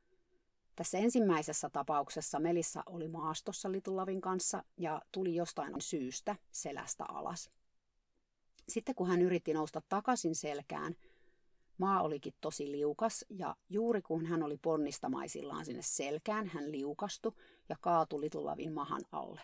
Tässä 0.77 0.99
ensimmäisessä 0.99 1.71
tapauksessa 1.71 2.41
Melissa 2.41 2.83
oli 2.87 3.09
maastossa 3.09 3.73
Litulavin 3.73 4.21
kanssa 4.21 4.65
ja 4.77 5.03
tuli 5.13 5.35
jostain 5.35 5.75
syystä 5.79 6.37
selästä 6.53 7.05
alas. 7.09 7.51
Sitten 8.69 8.95
kun 8.95 9.09
hän 9.09 9.23
yritti 9.23 9.55
nousta 9.55 9.83
takaisin 9.89 10.35
selkään, 10.35 10.95
maa 11.79 12.03
olikin 12.03 12.35
tosi 12.41 12.71
liukas 12.71 13.25
ja 13.29 13.57
juuri 13.69 14.03
kun 14.03 14.27
hän 14.27 14.43
oli 14.43 14.57
ponnistamaisillaan 14.57 15.65
sinne 15.65 15.83
selkään, 15.83 16.47
hän 16.47 16.73
liukastui 16.73 17.33
ja 17.69 17.77
kaatui 17.81 18.21
Litulavin 18.21 18.73
mahan 18.73 19.03
alle. 19.13 19.41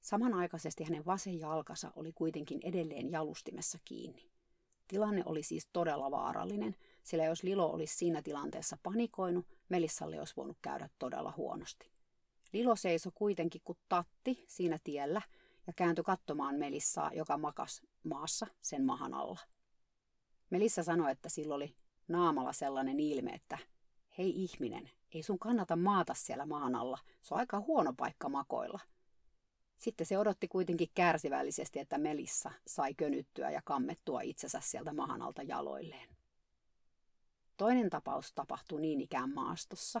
Samanaikaisesti 0.00 0.84
hänen 0.84 1.06
vasen 1.06 1.40
jalkansa 1.40 1.92
oli 1.96 2.12
kuitenkin 2.12 2.60
edelleen 2.64 3.10
jalustimessa 3.10 3.78
kiinni. 3.84 4.29
Tilanne 4.90 5.22
oli 5.26 5.42
siis 5.42 5.68
todella 5.72 6.10
vaarallinen, 6.10 6.76
sillä 7.02 7.24
jos 7.24 7.42
Lilo 7.42 7.72
olisi 7.72 7.96
siinä 7.96 8.22
tilanteessa 8.22 8.78
panikoinut, 8.82 9.46
Melissalle 9.68 10.18
olisi 10.18 10.36
voinut 10.36 10.58
käydä 10.62 10.88
todella 10.98 11.34
huonosti. 11.36 11.90
Lilo 12.52 12.76
seisoi 12.76 13.12
kuitenkin 13.14 13.60
kuin 13.64 13.78
tatti 13.88 14.44
siinä 14.48 14.78
tiellä 14.84 15.22
ja 15.66 15.72
kääntyi 15.72 16.04
katsomaan 16.04 16.54
Melissaa, 16.54 17.10
joka 17.14 17.38
makas 17.38 17.82
maassa 18.04 18.46
sen 18.60 18.84
mahan 18.84 19.14
alla. 19.14 19.40
Melissa 20.50 20.82
sanoi, 20.82 21.12
että 21.12 21.28
sillä 21.28 21.54
oli 21.54 21.74
naamalla 22.08 22.52
sellainen 22.52 23.00
ilme, 23.00 23.30
että 23.30 23.58
hei 24.18 24.42
ihminen, 24.42 24.90
ei 25.14 25.22
sun 25.22 25.38
kannata 25.38 25.76
maata 25.76 26.14
siellä 26.14 26.46
maan 26.46 26.74
alla, 26.74 26.98
se 27.22 27.34
on 27.34 27.40
aika 27.40 27.60
huono 27.60 27.92
paikka 27.96 28.28
makoilla– 28.28 28.80
sitten 29.80 30.06
se 30.06 30.18
odotti 30.18 30.48
kuitenkin 30.48 30.88
kärsivällisesti, 30.94 31.78
että 31.78 31.98
Melissa 31.98 32.50
sai 32.66 32.94
könyttyä 32.94 33.50
ja 33.50 33.62
kammettua 33.64 34.20
itsensä 34.20 34.60
sieltä 34.60 34.92
mahan 34.92 35.22
alta 35.22 35.42
jaloilleen. 35.42 36.08
Toinen 37.56 37.90
tapaus 37.90 38.32
tapahtui 38.32 38.80
niin 38.80 39.00
ikään 39.00 39.34
maastossa. 39.34 40.00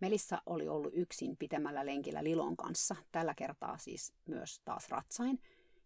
Melissa 0.00 0.42
oli 0.46 0.68
ollut 0.68 0.92
yksin 0.94 1.36
pitemmällä 1.36 1.86
lenkillä 1.86 2.24
Lilon 2.24 2.56
kanssa, 2.56 2.96
tällä 3.12 3.34
kertaa 3.34 3.78
siis 3.78 4.12
myös 4.26 4.60
taas 4.64 4.88
ratsain, 4.88 5.42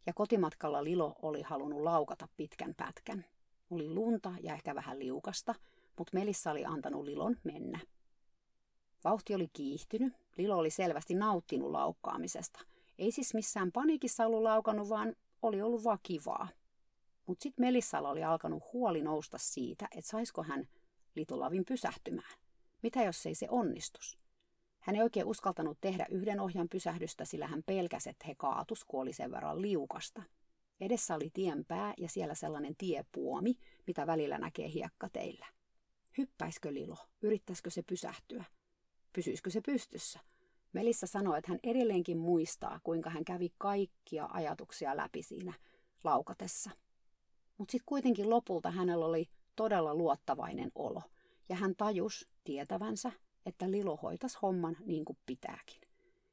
ja 0.06 0.12
kotimatkalla 0.12 0.84
Lilo 0.84 1.16
oli 1.22 1.42
halunnut 1.42 1.82
laukata 1.82 2.28
pitkän 2.36 2.74
pätkän. 2.76 3.24
Oli 3.70 3.88
lunta 3.90 4.32
ja 4.40 4.54
ehkä 4.54 4.74
vähän 4.74 4.98
liukasta, 4.98 5.54
mutta 5.98 6.10
Melissa 6.14 6.50
oli 6.50 6.64
antanut 6.64 7.04
Lilon 7.04 7.36
mennä. 7.44 7.78
Vauhti 9.04 9.34
oli 9.34 9.48
kiihtynyt, 9.52 10.14
Lilo 10.36 10.56
oli 10.56 10.70
selvästi 10.70 11.14
nauttinut 11.14 11.70
laukkaamisesta– 11.70 12.60
ei 12.98 13.12
siis 13.12 13.34
missään 13.34 13.72
paniikissa 13.72 14.26
ollut 14.26 14.42
laukannut, 14.42 14.88
vaan 14.88 15.16
oli 15.42 15.62
ollut 15.62 15.84
vaan 15.84 15.98
kivaa. 16.02 16.48
Mutta 17.26 17.42
sitten 17.42 17.64
Melissalla 17.64 18.10
oli 18.10 18.24
alkanut 18.24 18.62
huoli 18.72 19.02
nousta 19.02 19.38
siitä, 19.38 19.88
että 19.90 20.10
saisiko 20.10 20.42
hän 20.42 20.68
Litulavin 21.14 21.64
pysähtymään. 21.64 22.38
Mitä 22.82 23.02
jos 23.02 23.26
ei 23.26 23.34
se 23.34 23.46
onnistus? 23.50 24.18
Hän 24.80 24.96
ei 24.96 25.02
oikein 25.02 25.26
uskaltanut 25.26 25.78
tehdä 25.80 26.06
yhden 26.10 26.40
ohjan 26.40 26.68
pysähdystä, 26.68 27.24
sillä 27.24 27.46
hän 27.46 27.62
pelkäsi, 27.66 28.10
että 28.10 28.24
he 28.26 28.34
kaatus, 28.34 28.84
kun 28.84 29.00
oli 29.00 29.12
sen 29.12 29.30
verran 29.30 29.62
liukasta. 29.62 30.22
Edessä 30.80 31.14
oli 31.14 31.30
tien 31.30 31.64
pää 31.64 31.94
ja 31.98 32.08
siellä 32.08 32.34
sellainen 32.34 32.76
tiepuomi, 32.76 33.54
mitä 33.86 34.06
välillä 34.06 34.38
näkee 34.38 34.72
hiekkateillä. 34.72 35.46
Hyppäiskö 36.18 36.74
Lilo? 36.74 36.96
Yrittäisikö 37.22 37.70
se 37.70 37.82
pysähtyä? 37.82 38.44
Pysyisikö 39.12 39.50
se 39.50 39.60
pystyssä? 39.60 40.20
Melissa 40.76 41.06
sanoi, 41.06 41.38
että 41.38 41.50
hän 41.50 41.60
edelleenkin 41.62 42.18
muistaa, 42.18 42.80
kuinka 42.84 43.10
hän 43.10 43.24
kävi 43.24 43.52
kaikkia 43.58 44.28
ajatuksia 44.32 44.96
läpi 44.96 45.22
siinä 45.22 45.52
laukatessa. 46.04 46.70
Mutta 47.58 47.72
sitten 47.72 47.86
kuitenkin 47.86 48.30
lopulta 48.30 48.70
hänellä 48.70 49.06
oli 49.06 49.28
todella 49.56 49.94
luottavainen 49.94 50.72
olo, 50.74 51.02
ja 51.48 51.56
hän 51.56 51.76
tajus 51.76 52.28
tietävänsä, 52.44 53.12
että 53.46 53.70
Lilo 53.70 53.96
hoitas 53.96 54.38
homman 54.42 54.76
niin 54.86 55.04
kuin 55.04 55.18
pitääkin. 55.26 55.80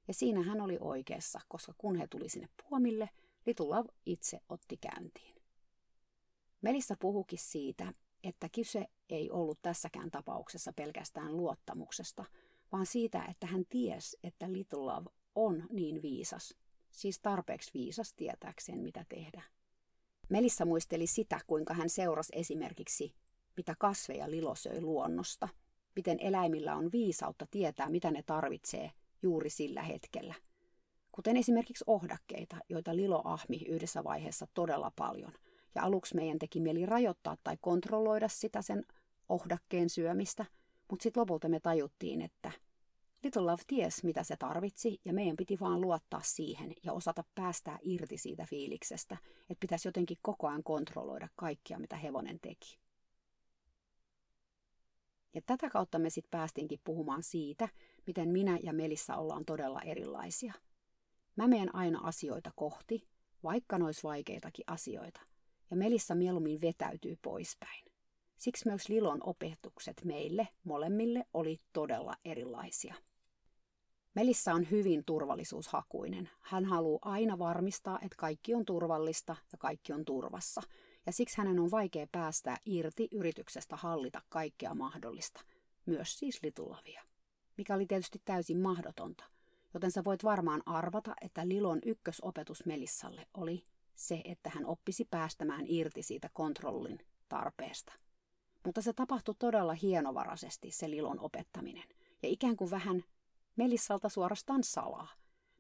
Ja 0.07 0.13
siinä 0.13 0.41
hän 0.41 0.62
oli 0.62 0.77
oikeassa, 0.79 1.39
koska 1.47 1.73
kun 1.77 1.95
he 1.95 2.07
tuli 2.07 2.29
sinne 2.29 2.50
puomille, 2.69 3.09
Litulav 3.45 3.85
itse 4.05 4.39
otti 4.50 4.77
käyntiin. 4.77 5.35
Melissa 6.62 6.95
puhukin 7.00 7.39
siitä, 7.39 7.93
että 8.23 8.50
kyse 8.50 8.88
ei 9.09 9.31
ollut 9.31 9.59
tässäkään 9.62 10.12
tapauksessa 10.12 10.73
pelkästään 10.73 11.38
luottamuksesta– 11.38 12.25
vaan 12.74 12.86
siitä, 12.86 13.25
että 13.30 13.48
hän 13.48 13.65
ties, 13.70 14.18
että 14.24 14.51
Little 14.51 14.80
Love 14.80 15.10
on 15.36 15.63
niin 15.70 16.01
viisas, 16.01 16.56
siis 16.92 17.20
tarpeeksi 17.20 17.72
viisas 17.74 18.13
tietääkseen, 18.13 18.80
mitä 18.80 19.06
tehdä. 19.10 19.44
Melissa 20.30 20.65
muisteli 20.65 21.08
sitä, 21.08 21.39
kuinka 21.48 21.74
hän 21.74 21.89
seurasi 21.89 22.34
esimerkiksi, 22.36 23.15
mitä 23.58 23.75
kasveja 23.80 24.32
Lilo 24.32 24.56
söi 24.56 24.82
luonnosta, 24.82 25.50
miten 25.96 26.20
eläimillä 26.20 26.75
on 26.75 26.92
viisautta 26.92 27.48
tietää, 27.51 27.89
mitä 27.89 28.12
ne 28.12 28.24
tarvitsee 28.24 28.92
juuri 29.22 29.50
sillä 29.50 29.82
hetkellä. 29.82 30.34
Kuten 31.12 31.38
esimerkiksi 31.38 31.84
ohdakkeita, 31.88 32.56
joita 32.70 32.96
Lilo 32.96 33.22
ahmi 33.25 33.62
yhdessä 33.68 34.03
vaiheessa 34.03 34.48
todella 34.53 34.92
paljon. 34.96 35.34
Ja 35.75 35.84
aluksi 35.84 36.15
meidän 36.15 36.39
teki 36.39 36.60
mieli 36.60 36.86
rajoittaa 36.86 37.38
tai 37.44 37.58
kontrolloida 37.62 38.27
sitä 38.27 38.62
sen 38.62 38.86
ohdakkeen 39.30 39.89
syömistä– 39.89 40.46
mutta 40.89 41.03
sitten 41.03 41.21
lopulta 41.21 41.49
me 41.49 41.59
tajuttiin, 41.59 42.21
että 42.21 42.51
Little 43.23 43.41
Love 43.41 43.61
ties, 43.67 44.03
mitä 44.03 44.23
se 44.23 44.35
tarvitsi, 44.37 45.01
ja 45.05 45.13
meidän 45.13 45.37
piti 45.37 45.59
vaan 45.59 45.81
luottaa 45.81 46.21
siihen 46.23 46.73
ja 46.83 46.93
osata 46.93 47.23
päästää 47.35 47.79
irti 47.81 48.17
siitä 48.17 48.45
fiiliksestä, 48.49 49.17
että 49.41 49.59
pitäisi 49.59 49.87
jotenkin 49.87 50.17
koko 50.21 50.47
ajan 50.47 50.63
kontrolloida 50.63 51.27
kaikkia, 51.35 51.79
mitä 51.79 51.95
hevonen 51.95 52.39
teki. 52.39 52.79
Ja 55.33 55.41
tätä 55.45 55.69
kautta 55.69 55.99
me 55.99 56.09
sitten 56.09 56.31
päästiinkin 56.31 56.79
puhumaan 56.83 57.23
siitä, 57.23 57.69
miten 58.07 58.29
minä 58.29 58.59
ja 58.63 58.73
Melissa 58.73 59.15
ollaan 59.15 59.45
todella 59.45 59.81
erilaisia. 59.81 60.53
Mä 61.35 61.47
menen 61.47 61.75
aina 61.75 61.99
asioita 62.03 62.51
kohti, 62.55 63.07
vaikka 63.43 63.77
nois 63.77 64.03
vaikeitakin 64.03 64.65
asioita, 64.67 65.21
ja 65.71 65.77
Melissa 65.77 66.15
mieluummin 66.15 66.61
vetäytyy 66.61 67.17
poispäin. 67.21 67.82
Siksi 68.43 68.67
myös 68.67 68.89
Lilon 68.89 69.19
opetukset 69.23 70.01
meille 70.05 70.47
molemmille 70.63 71.25
oli 71.33 71.62
todella 71.73 72.15
erilaisia. 72.25 72.95
Melissa 74.15 74.53
on 74.53 74.71
hyvin 74.71 75.05
turvallisuushakuinen. 75.05 76.29
Hän 76.39 76.65
haluaa 76.65 77.00
aina 77.01 77.39
varmistaa, 77.39 78.00
että 78.01 78.15
kaikki 78.17 78.55
on 78.55 78.65
turvallista 78.65 79.35
ja 79.51 79.57
kaikki 79.57 79.93
on 79.93 80.05
turvassa. 80.05 80.62
Ja 81.05 81.12
siksi 81.12 81.38
hänen 81.38 81.59
on 81.59 81.71
vaikea 81.71 82.07
päästää 82.12 82.57
irti 82.65 83.07
yrityksestä 83.12 83.75
hallita 83.75 84.21
kaikkea 84.29 84.73
mahdollista, 84.73 85.41
myös 85.85 86.19
siis 86.19 86.43
litulavia. 86.43 87.03
Mikä 87.57 87.75
oli 87.75 87.85
tietysti 87.85 88.21
täysin 88.25 88.59
mahdotonta, 88.59 89.23
joten 89.73 89.91
sä 89.91 90.03
voit 90.03 90.23
varmaan 90.23 90.63
arvata, 90.65 91.13
että 91.21 91.47
Lilon 91.47 91.79
ykkösopetus 91.85 92.65
Melissalle 92.65 93.27
oli 93.33 93.65
se, 93.95 94.21
että 94.25 94.50
hän 94.50 94.65
oppisi 94.65 95.05
päästämään 95.12 95.65
irti 95.67 96.03
siitä 96.03 96.29
kontrollin 96.33 97.00
tarpeesta. 97.29 98.02
Mutta 98.65 98.82
se 98.82 98.93
tapahtui 98.93 99.36
todella 99.39 99.74
hienovaraisesti, 99.74 100.72
se 100.72 100.89
Lilon 100.89 101.20
opettaminen, 101.20 101.84
ja 102.24 102.29
ikään 102.29 102.55
kuin 102.55 102.72
vähän 102.72 103.03
Melissalta 103.55 104.10
suorastaan 104.10 104.63
salaa. 104.63 105.08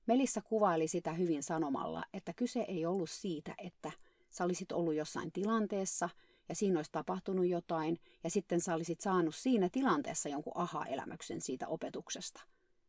Melissa 0.05 0.41
kuvaili 0.41 0.87
sitä 0.87 1.13
hyvin 1.13 1.43
sanomalla, 1.43 2.03
että 2.13 2.33
kyse 2.33 2.59
ei 2.59 2.85
ollut 2.85 3.09
siitä, 3.09 3.55
että 3.57 3.91
sä 4.29 4.43
olisit 4.43 4.71
ollut 4.71 4.95
jossain 4.95 5.31
tilanteessa 5.31 6.09
ja 6.49 6.55
siinä 6.55 6.79
olisi 6.79 6.91
tapahtunut 6.91 7.47
jotain 7.47 7.99
ja 8.23 8.29
sitten 8.29 8.61
sä 8.61 8.75
olisit 8.75 9.01
saanut 9.01 9.35
siinä 9.35 9.69
tilanteessa 9.69 10.29
jonkun 10.29 10.53
aha-elämyksen 10.55 11.41
siitä 11.41 11.67
opetuksesta. 11.67 12.41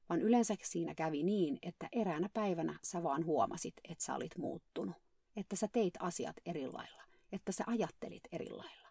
Vaan 0.08 0.20
yleensä 0.20 0.54
siinä 0.62 0.94
kävi 0.94 1.22
niin, 1.22 1.58
että 1.62 1.88
eräänä 1.92 2.28
päivänä 2.34 2.78
sä 2.82 3.02
vaan 3.02 3.26
huomasit, 3.26 3.74
että 3.90 4.04
sä 4.04 4.14
olit 4.14 4.38
muuttunut. 4.38 4.96
Että 5.36 5.56
sä 5.56 5.68
teit 5.72 5.94
asiat 6.00 6.36
eri 6.46 6.66
lailla. 6.66 7.02
Että 7.32 7.52
sä 7.52 7.64
ajattelit 7.66 8.22
eri 8.32 8.50
lailla. 8.50 8.83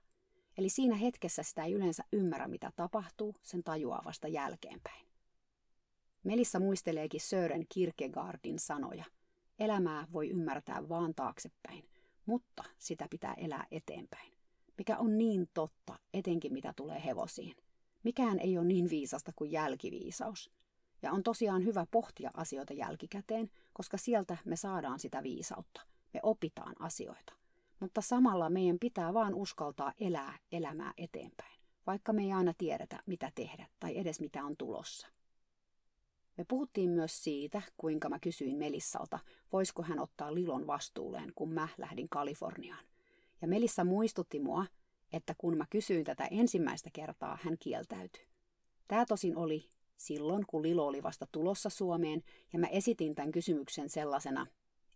Eli 0.58 0.70
siinä 0.70 0.96
hetkessä 0.96 1.44
sitä 1.44 1.64
ei 1.64 1.74
yleensä 1.74 2.04
ymmärrä, 2.12 2.48
mitä 2.48 2.72
tapahtuu, 2.76 3.36
sen 3.42 3.64
tajuaa 3.64 4.02
vasta 4.06 4.28
jälkeenpäin. 4.28 5.08
Melissa 6.24 6.60
muisteleekin 6.60 7.22
Sören 7.22 7.66
Kierkegaardin 7.70 8.60
sanoja. 8.60 9.06
Elämää 9.60 10.08
voi 10.14 10.30
ymmärtää 10.30 10.90
vaan 10.90 11.16
taaksepäin, 11.16 11.90
mutta 12.26 12.64
sitä 12.78 13.08
pitää 13.10 13.34
elää 13.34 13.66
eteenpäin. 13.72 14.34
Mikä 14.78 14.98
on 14.98 15.18
niin 15.18 15.50
totta, 15.54 16.00
etenkin 16.14 16.54
mitä 16.54 16.74
tulee 16.76 17.06
hevosiin. 17.06 17.56
Mikään 18.04 18.40
ei 18.40 18.58
ole 18.58 18.66
niin 18.66 18.90
viisasta 18.90 19.32
kuin 19.36 19.52
jälkiviisaus. 19.52 20.52
Ja 21.02 21.12
on 21.12 21.24
tosiaan 21.24 21.66
hyvä 21.66 21.86
pohtia 21.92 22.32
asioita 22.34 22.74
jälkikäteen, 22.74 23.52
koska 23.74 23.98
sieltä 23.98 24.38
me 24.46 24.56
saadaan 24.56 25.00
sitä 25.00 25.24
viisautta. 25.24 25.82
Me 26.14 26.20
opitaan 26.24 26.76
asioita. 26.80 27.34
Mutta 27.84 28.02
samalla 28.02 28.50
meidän 28.50 28.80
pitää 28.80 29.14
vaan 29.14 29.36
uskaltaa 29.36 29.94
elää 30.00 30.38
elämää 30.52 30.94
eteenpäin, 30.98 31.60
vaikka 31.88 32.14
me 32.14 32.24
ei 32.24 32.32
aina 32.32 32.54
tiedetä, 32.58 33.00
mitä 33.06 33.32
tehdä 33.36 33.68
tai 33.80 33.98
edes 33.98 34.20
mitä 34.20 34.44
on 34.44 34.58
tulossa. 34.58 35.08
Me 36.38 36.46
puhuttiin 36.48 36.90
myös 36.90 37.24
siitä, 37.24 37.62
kuinka 37.78 38.10
mä 38.10 38.20
kysyin 38.20 38.58
Melissalta, 38.58 39.20
voisiko 39.54 39.84
hän 39.84 40.00
ottaa 40.00 40.34
Lilon 40.34 40.68
vastuulleen, 40.68 41.32
kun 41.36 41.54
mä 41.54 41.68
lähdin 41.78 42.10
Kaliforniaan. 42.10 42.86
Ja 43.42 43.48
Melissa 43.48 43.84
muistutti 43.84 44.40
mua, 44.40 44.66
että 45.14 45.36
kun 45.38 45.58
mä 45.58 45.66
kysyin 45.70 46.04
tätä 46.04 46.28
ensimmäistä 46.32 46.90
kertaa, 46.94 47.38
hän 47.42 47.58
kieltäytyi. 47.60 48.28
Tämä 48.88 49.06
tosin 49.06 49.38
oli 49.38 49.70
silloin, 49.98 50.46
kun 50.48 50.64
Lilo 50.64 50.88
oli 50.88 51.04
vasta 51.04 51.28
tulossa 51.32 51.70
Suomeen, 51.70 52.24
ja 52.54 52.60
mä 52.60 52.68
esitin 52.68 53.16
tämän 53.16 53.32
kysymyksen 53.32 53.90
sellaisena, 53.90 54.48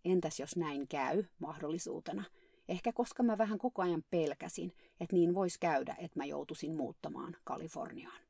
entäs 0.05 0.39
jos 0.39 0.55
näin 0.55 0.87
käy, 0.87 1.23
mahdollisuutena. 1.39 2.23
Ehkä 2.67 2.93
koska 2.93 3.23
mä 3.23 3.37
vähän 3.37 3.57
koko 3.57 3.81
ajan 3.81 4.03
pelkäsin, 4.09 4.73
että 4.99 5.15
niin 5.15 5.35
voisi 5.35 5.59
käydä, 5.59 5.95
että 5.99 6.19
mä 6.19 6.25
joutuisin 6.25 6.75
muuttamaan 6.75 7.37
Kaliforniaan. 7.43 8.21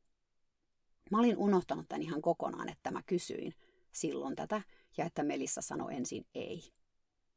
Mä 1.11 1.19
olin 1.19 1.37
unohtanut 1.37 1.85
tämän 1.89 2.01
ihan 2.01 2.21
kokonaan, 2.21 2.69
että 2.69 2.91
mä 2.91 3.01
kysyin 3.05 3.53
silloin 3.91 4.35
tätä 4.35 4.61
ja 4.97 5.05
että 5.05 5.23
Melissa 5.23 5.61
sanoi 5.61 5.95
ensin 5.95 6.25
ei. 6.35 6.61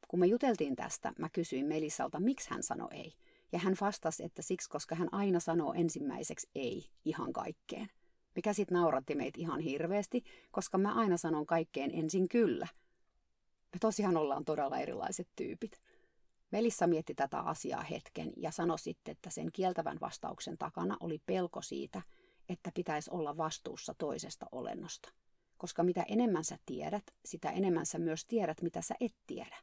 Kun 0.07 0.19
me 0.19 0.25
juteltiin 0.25 0.75
tästä, 0.75 1.13
mä 1.17 1.29
kysyin 1.29 1.65
Melissalta, 1.65 2.19
miksi 2.19 2.49
hän 2.49 2.63
sanoi 2.63 2.89
ei. 2.91 3.13
Ja 3.51 3.59
hän 3.59 3.75
vastasi, 3.81 4.23
että 4.23 4.41
siksi, 4.41 4.69
koska 4.69 4.95
hän 4.95 5.09
aina 5.11 5.39
sanoo 5.39 5.73
ensimmäiseksi 5.73 6.49
ei 6.55 6.89
ihan 7.05 7.33
kaikkeen. 7.33 7.89
Mikä 8.35 8.53
sitten 8.53 8.75
nauratti 8.75 9.15
meitä 9.15 9.41
ihan 9.41 9.59
hirveästi, 9.59 10.23
koska 10.51 10.77
mä 10.77 10.93
aina 10.93 11.17
sanon 11.17 11.45
kaikkeen 11.45 11.91
ensin 11.93 12.29
kyllä. 12.29 12.67
Me 13.73 13.79
tosiaan 13.79 14.17
ollaan 14.17 14.45
todella 14.45 14.79
erilaiset 14.79 15.27
tyypit. 15.35 15.81
Melissa 16.51 16.87
mietti 16.87 17.15
tätä 17.15 17.39
asiaa 17.39 17.81
hetken 17.81 18.33
ja 18.37 18.51
sanoi 18.51 18.79
sitten, 18.79 19.11
että 19.11 19.29
sen 19.29 19.51
kieltävän 19.51 19.97
vastauksen 20.01 20.57
takana 20.57 20.97
oli 20.99 21.21
pelko 21.25 21.61
siitä, 21.61 22.01
että 22.49 22.71
pitäisi 22.75 23.11
olla 23.11 23.37
vastuussa 23.37 23.93
toisesta 23.97 24.45
olennosta. 24.51 25.09
Koska 25.57 25.83
mitä 25.83 26.03
enemmän 26.07 26.43
sä 26.43 26.57
tiedät, 26.65 27.03
sitä 27.25 27.49
enemmän 27.49 27.85
sä 27.85 27.99
myös 27.99 28.25
tiedät, 28.25 28.61
mitä 28.61 28.81
sä 28.81 28.95
et 28.99 29.15
tiedä. 29.27 29.57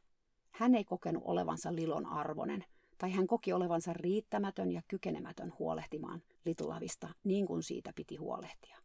Hän 0.51 0.75
ei 0.75 0.83
kokenut 0.83 1.23
olevansa 1.25 1.75
Lilon 1.75 2.05
arvonen, 2.05 2.65
tai 2.97 3.11
hän 3.11 3.27
koki 3.27 3.53
olevansa 3.53 3.93
riittämätön 3.93 4.71
ja 4.71 4.81
kykenemätön 4.87 5.53
huolehtimaan 5.59 6.23
Litulavista 6.45 7.09
niin 7.23 7.45
kuin 7.45 7.63
siitä 7.63 7.91
piti 7.95 8.15
huolehtia. 8.15 8.77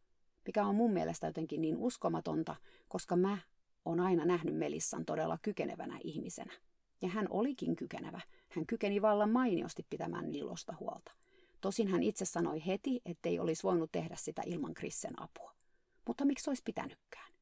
Mikä 0.45 0.65
on 0.65 0.75
mun 0.75 0.93
mielestä 0.93 1.27
jotenkin 1.27 1.61
niin 1.61 1.77
uskomatonta, 1.77 2.55
koska 2.87 3.15
mä 3.15 3.37
oon 3.85 3.99
aina 3.99 4.25
nähnyt 4.25 4.55
Melissan 4.55 5.05
todella 5.05 5.37
kykenevänä 5.41 5.99
ihmisenä. 6.03 6.53
Ja 7.01 7.09
hän 7.09 7.27
olikin 7.29 7.75
kykenevä. 7.75 8.21
Hän 8.49 8.65
kykeni 8.65 9.01
vallan 9.01 9.29
mainiosti 9.29 9.85
pitämään 9.89 10.33
Lilosta 10.33 10.73
huolta. 10.79 11.11
Tosin 11.61 11.87
hän 11.87 12.03
itse 12.03 12.25
sanoi 12.25 12.65
heti, 12.65 13.01
ettei 13.05 13.39
olisi 13.39 13.63
voinut 13.63 13.91
tehdä 13.91 14.15
sitä 14.15 14.41
ilman 14.45 14.73
Krissen 14.73 15.21
apua. 15.21 15.51
Mutta 16.07 16.25
miksi 16.25 16.49
olisi 16.49 16.63
pitänytkään? 16.65 17.33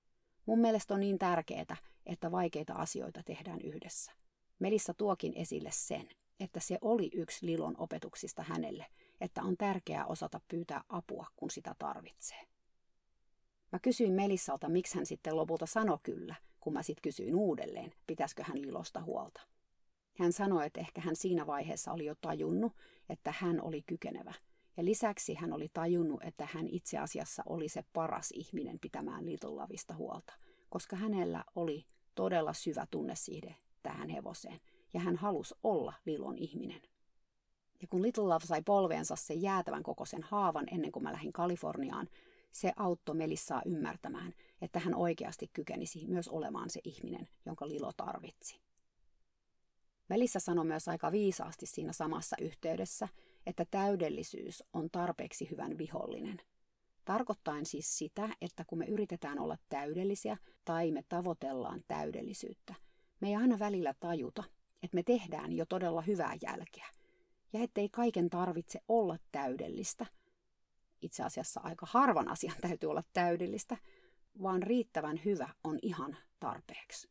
Mun 0.46 0.60
mielestä 0.60 0.94
on 0.94 1.00
niin 1.00 1.20
tärkeää, 1.20 1.78
että 2.06 2.32
vaikeita 2.32 2.74
asioita 2.74 3.24
tehdään 3.24 3.62
yhdessä. 3.62 4.12
Melissa 4.60 4.94
tuokin 4.94 5.34
esille 5.36 5.70
sen, 5.72 6.10
että 6.40 6.60
se 6.60 6.78
oli 6.82 7.10
yksi 7.14 7.46
Lilon 7.46 7.76
opetuksista 7.78 8.44
hänelle, 8.44 8.86
että 9.22 9.44
on 9.44 9.58
tärkeää 9.58 10.06
osata 10.06 10.42
pyytää 10.48 10.84
apua, 10.90 11.28
kun 11.36 11.50
sitä 11.52 11.76
tarvitsee. 11.80 12.48
Mä 13.72 13.80
kysyin 13.80 14.14
Melissalta, 14.14 14.70
miksi 14.70 14.96
hän 14.96 15.06
sitten 15.06 15.36
lopulta 15.36 15.66
sanoi 15.66 15.98
kyllä, 16.04 16.36
kun 16.64 16.74
mä 16.74 16.84
sitten 16.84 17.02
kysyin 17.02 17.36
uudelleen, 17.36 17.94
pitäisikö 18.08 18.44
hän 18.44 18.62
Lilosta 18.62 19.02
huolta. 19.02 19.42
Hän 20.20 20.34
sanoi, 20.34 20.66
että 20.66 20.80
ehkä 20.80 21.02
hän 21.02 21.16
siinä 21.16 21.48
vaiheessa 21.48 21.92
oli 21.92 22.06
jo 22.06 22.16
tajunnut, 22.22 22.74
että 23.10 23.34
hän 23.38 23.62
oli 23.62 23.82
kykenevä. 23.82 24.34
Ja 24.78 24.86
lisäksi 24.86 25.34
hän 25.34 25.54
oli 25.54 25.70
tajunnut, 25.74 26.24
että 26.24 26.48
hän 26.52 26.68
itse 26.68 26.98
asiassa 26.98 27.44
oli 27.46 27.70
se 27.70 27.84
paras 27.94 28.32
ihminen 28.34 28.80
pitämään 28.80 29.26
Little 29.26 29.96
huolta, 29.96 30.34
koska 30.70 30.96
hänellä 30.96 31.44
oli 31.56 31.86
todella 32.16 32.54
syvä 32.54 32.86
tunnesihde 32.92 33.56
tähän 33.84 34.10
hevoseen, 34.10 34.60
ja 34.94 35.00
hän 35.00 35.16
halusi 35.16 35.56
olla 35.64 35.94
Lilon 36.06 36.38
ihminen. 36.38 36.82
Ja 37.82 37.88
kun 37.90 38.02
Little 38.02 38.24
Love 38.24 38.46
sai 38.46 38.62
polveensa 38.62 39.16
sen 39.16 39.42
jäätävän 39.42 39.84
kokoisen 39.84 40.24
haavan 40.24 40.66
ennen 40.72 40.92
kuin 40.92 41.04
mä 41.04 41.12
lähdin 41.12 41.34
Kaliforniaan, 41.34 42.10
se 42.52 42.74
auttoi 42.76 43.16
Melissaa 43.16 43.62
ymmärtämään, 43.66 44.34
että 44.64 44.80
hän 44.80 44.96
oikeasti 44.96 45.50
kykenisi 45.54 46.08
myös 46.08 46.28
olemaan 46.28 46.70
se 46.70 46.80
ihminen, 46.84 47.28
jonka 47.46 47.68
Lilo 47.68 47.92
tarvitsi. 47.98 48.60
Melissa 50.10 50.40
sanoi 50.40 50.66
myös 50.66 50.88
aika 50.88 51.12
viisaasti 51.12 51.66
siinä 51.66 51.94
samassa 51.94 52.36
yhteydessä, 52.42 53.08
että 53.46 53.66
täydellisyys 53.72 54.64
on 54.74 54.90
tarpeeksi 54.92 55.52
hyvän 55.52 55.78
vihollinen. 55.78 56.42
Tarkoittaen 57.06 57.66
siis 57.66 57.98
sitä, 57.98 58.30
että 58.42 58.66
kun 58.68 58.78
me 58.78 58.86
yritetään 58.86 59.40
olla 59.40 59.58
täydellisiä 59.70 60.38
tai 60.66 60.92
me 60.92 61.04
tavoitellaan 61.10 61.84
täydellisyyttä, 61.88 62.76
me 63.22 63.28
ei 63.28 63.36
aina 63.36 63.60
välillä 63.60 63.94
tajuta, 64.00 64.44
että 64.84 64.96
me 64.96 65.04
tehdään 65.04 65.54
jo 65.54 65.66
todella 65.66 66.02
hyvää 66.02 66.38
jälkeä. 66.42 66.88
Ja 67.54 67.60
ettei 67.60 67.90
kaiken 67.90 68.30
tarvitse 68.30 68.80
olla 68.88 69.18
täydellistä. 69.32 70.06
Itse 71.02 71.24
asiassa 71.24 71.62
aika 71.64 71.86
harvan 71.90 72.28
asian 72.28 72.56
täytyy 72.62 72.90
olla 72.90 73.04
täydellistä, 73.14 73.78
vaan 74.42 74.64
riittävän 74.64 75.22
hyvä 75.26 75.50
on 75.64 75.80
ihan 75.82 76.18
tarpeeksi. 76.40 77.10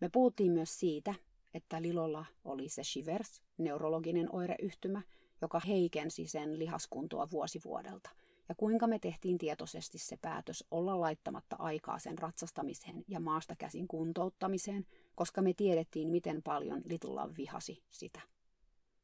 Me 0.00 0.08
puhuttiin 0.08 0.52
myös 0.52 0.80
siitä, 0.80 1.14
että 1.54 1.82
Lilolla 1.82 2.24
oli 2.44 2.68
se 2.68 2.84
shivers, 2.84 3.42
neurologinen 3.58 4.34
oireyhtymä, 4.34 5.02
joka 5.42 5.60
heikensi 5.60 6.26
sen 6.26 6.58
lihaskuntoa 6.58 7.30
vuosi 7.30 7.60
vuodelta. 7.64 8.10
Ja 8.48 8.54
kuinka 8.54 8.86
me 8.86 8.98
tehtiin 8.98 9.38
tietoisesti 9.38 9.98
se 9.98 10.16
päätös 10.16 10.64
olla 10.70 11.00
laittamatta 11.00 11.56
aikaa 11.58 11.98
sen 11.98 12.18
ratsastamiseen 12.18 13.04
ja 13.08 13.20
maasta 13.20 13.56
käsin 13.56 13.88
kuntouttamiseen, 13.88 14.86
koska 15.14 15.42
me 15.42 15.52
tiedettiin, 15.52 16.08
miten 16.08 16.42
paljon 16.42 16.82
Litulla 16.84 17.30
vihasi 17.36 17.82
sitä. 17.90 18.20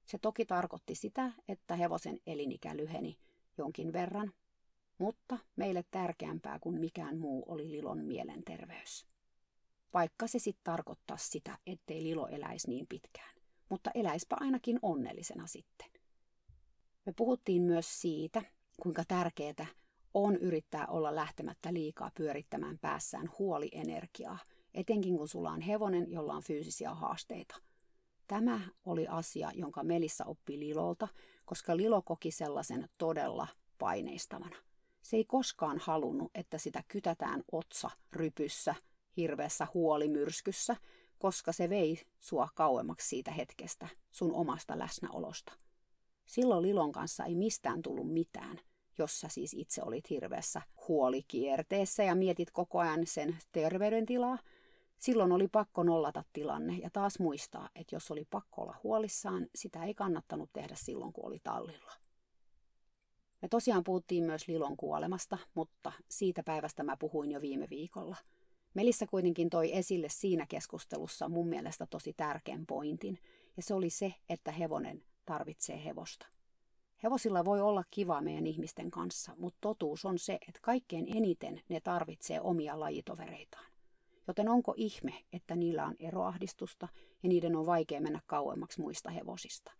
Se 0.07 0.19
toki 0.19 0.47
tarkoitti 0.47 0.95
sitä, 0.95 1.33
että 1.49 1.77
hevosen 1.77 2.19
elinikä 2.27 2.77
lyheni 2.77 3.19
jonkin 3.59 3.93
verran, 3.93 4.33
mutta 5.01 5.39
meille 5.57 5.85
tärkeämpää 5.91 6.59
kuin 6.59 6.81
mikään 6.81 7.19
muu 7.19 7.45
oli 7.49 7.71
Lilon 7.71 8.05
mielenterveys. 8.05 9.07
Vaikka 9.95 10.27
se 10.27 10.39
sitten 10.39 10.65
tarkoittaa 10.65 11.17
sitä, 11.17 11.59
ettei 11.67 12.03
Lilo 12.03 12.29
eläisi 12.29 12.69
niin 12.69 12.87
pitkään, 12.87 13.35
mutta 13.69 13.91
eläispä 13.95 14.37
ainakin 14.41 14.79
onnellisena 14.83 15.47
sitten. 15.47 15.91
Me 17.07 17.13
puhuttiin 17.17 17.63
myös 17.63 18.01
siitä, 18.01 18.43
kuinka 18.83 19.05
tärkeää 19.09 19.67
on 20.15 20.37
yrittää 20.37 20.87
olla 20.87 21.15
lähtemättä 21.15 21.73
liikaa 21.73 22.11
pyörittämään 22.17 22.79
päässään 22.79 23.31
huolienergiaa, 23.39 24.39
etenkin 24.75 25.17
kun 25.17 25.29
sulla 25.29 25.51
on 25.51 25.61
hevonen, 25.61 26.11
jolla 26.11 26.35
on 26.35 26.43
fyysisiä 26.43 26.95
haasteita. 26.95 27.57
Tämä 28.27 28.61
oli 28.85 29.07
asia, 29.09 29.51
jonka 29.55 29.83
Melissa 29.83 30.25
oppi 30.25 30.59
Lilolta, 30.59 31.09
koska 31.45 31.77
Lilo 31.77 32.03
koki 32.03 32.31
sellaisen 32.31 32.89
todella 32.99 33.47
paineistavana. 33.79 34.70
Se 35.03 35.17
ei 35.17 35.25
koskaan 35.25 35.79
halunnut, 35.79 36.31
että 36.35 36.59
sitä 36.59 36.83
kytätään 36.89 37.43
otsa 37.53 37.91
rypyssä, 38.13 38.75
hirveässä 39.17 39.67
huolimyrskyssä, 39.75 40.77
koska 41.19 41.53
se 41.53 41.69
vei 41.69 42.01
sua 42.19 42.49
kauemmaksi 42.55 43.09
siitä 43.09 43.31
hetkestä, 43.31 43.89
sun 44.11 44.33
omasta 44.33 44.79
läsnäolosta. 44.79 45.53
Silloin 46.27 46.63
Lilon 46.63 46.93
kanssa 46.93 47.25
ei 47.25 47.35
mistään 47.35 47.83
tullut 47.83 48.13
mitään, 48.13 48.61
jossa 48.99 49.29
siis 49.29 49.55
itse 49.55 49.83
olit 49.83 50.11
hirveässä 50.11 50.63
huolikierteessä 50.89 52.03
ja 52.03 52.15
mietit 52.15 52.51
koko 52.51 52.79
ajan 52.79 53.07
sen 53.07 53.39
terveydentilaa, 53.53 54.39
silloin 54.99 55.33
oli 55.33 55.49
pakko 55.49 55.83
nollata 55.83 56.25
tilanne 56.33 56.77
ja 56.77 56.91
taas 56.91 57.19
muistaa, 57.19 57.69
että 57.75 57.97
jos 57.97 58.11
oli 58.11 58.27
pakko 58.31 58.63
olla 58.63 58.77
huolissaan, 58.85 59.47
sitä 59.55 59.85
ei 59.85 59.95
kannattanut 59.95 60.51
tehdä 60.53 60.75
silloin, 60.79 61.13
kun 61.13 61.27
oli 61.27 61.41
tallilla. 61.45 61.93
Me 63.43 63.49
tosiaan 63.49 63.85
puhuttiin 63.85 64.25
myös 64.25 64.49
Lilon 64.49 64.77
kuolemasta, 64.77 65.39
mutta 65.55 65.93
siitä 66.11 66.43
päivästä 66.43 66.83
mä 66.83 66.97
puhuin 66.97 67.33
jo 67.33 67.41
viime 67.41 67.67
viikolla. 67.71 68.17
Melissa 68.75 69.07
kuitenkin 69.07 69.51
toi 69.51 69.77
esille 69.77 70.09
siinä 70.11 70.47
keskustelussa 70.47 71.29
mun 71.29 71.49
mielestä 71.49 71.87
tosi 71.87 72.13
tärkeän 72.13 72.67
pointin, 72.67 73.19
ja 73.57 73.63
se 73.63 73.75
oli 73.75 73.91
se, 73.91 74.15
että 74.29 74.53
hevonen 74.53 75.03
tarvitsee 75.27 75.85
hevosta. 75.85 76.27
Hevosilla 77.03 77.45
voi 77.45 77.61
olla 77.61 77.85
kiva 77.91 78.21
meidän 78.21 78.47
ihmisten 78.47 78.91
kanssa, 78.91 79.33
mutta 79.39 79.59
totuus 79.61 80.05
on 80.05 80.19
se, 80.19 80.35
että 80.35 80.61
kaikkein 80.63 81.17
eniten 81.17 81.61
ne 81.69 81.81
tarvitsee 81.81 82.41
omia 82.41 82.81
lajitovereitaan. 82.81 83.71
Joten 84.29 84.49
onko 84.49 84.75
ihme, 84.77 85.25
että 85.33 85.57
niillä 85.57 85.87
on 85.87 85.97
eroahdistusta 85.99 86.89
ja 87.23 87.29
niiden 87.29 87.57
on 87.57 87.67
vaikea 87.67 88.01
mennä 88.01 88.21
kauemmaksi 88.27 88.81
muista 88.81 89.11
hevosista? 89.11 89.73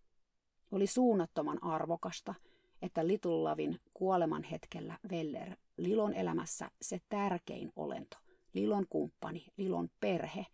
Oli 0.71 0.87
suunnattoman 0.87 1.65
arvokasta, 1.65 2.35
että 2.83 3.07
Little 3.07 3.43
Lavin 3.43 3.81
kuoleman 3.95 4.43
hetkellä 4.43 4.99
Veller, 5.11 5.57
Lilon 5.77 6.15
elämässä 6.15 6.71
se 6.83 7.01
tärkein 7.09 7.73
olento, 7.77 8.17
Lilon 8.53 8.87
kumppani, 8.91 9.47
Lilon 9.57 9.91
perhe, 10.01 10.47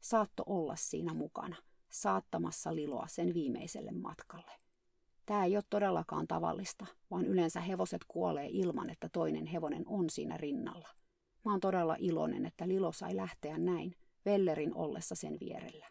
saatto 0.00 0.42
olla 0.46 0.76
siinä 0.76 1.14
mukana, 1.14 1.56
saattamassa 1.90 2.74
Liloa 2.74 3.06
sen 3.06 3.34
viimeiselle 3.34 3.92
matkalle. 3.92 4.52
Tämä 5.26 5.44
ei 5.44 5.56
ole 5.56 5.64
todellakaan 5.70 6.26
tavallista, 6.26 6.86
vaan 7.10 7.26
yleensä 7.26 7.60
hevoset 7.60 8.04
kuolee 8.08 8.48
ilman, 8.50 8.90
että 8.90 9.08
toinen 9.12 9.46
hevonen 9.46 9.82
on 9.86 10.10
siinä 10.10 10.36
rinnalla. 10.36 10.88
Mä 11.44 11.50
oon 11.50 11.60
todella 11.60 11.96
iloinen, 11.98 12.46
että 12.46 12.68
Lilo 12.68 12.92
sai 12.92 13.16
lähteä 13.16 13.58
näin, 13.58 13.96
Vellerin 14.24 14.74
ollessa 14.74 15.14
sen 15.14 15.36
vierellä. 15.40 15.86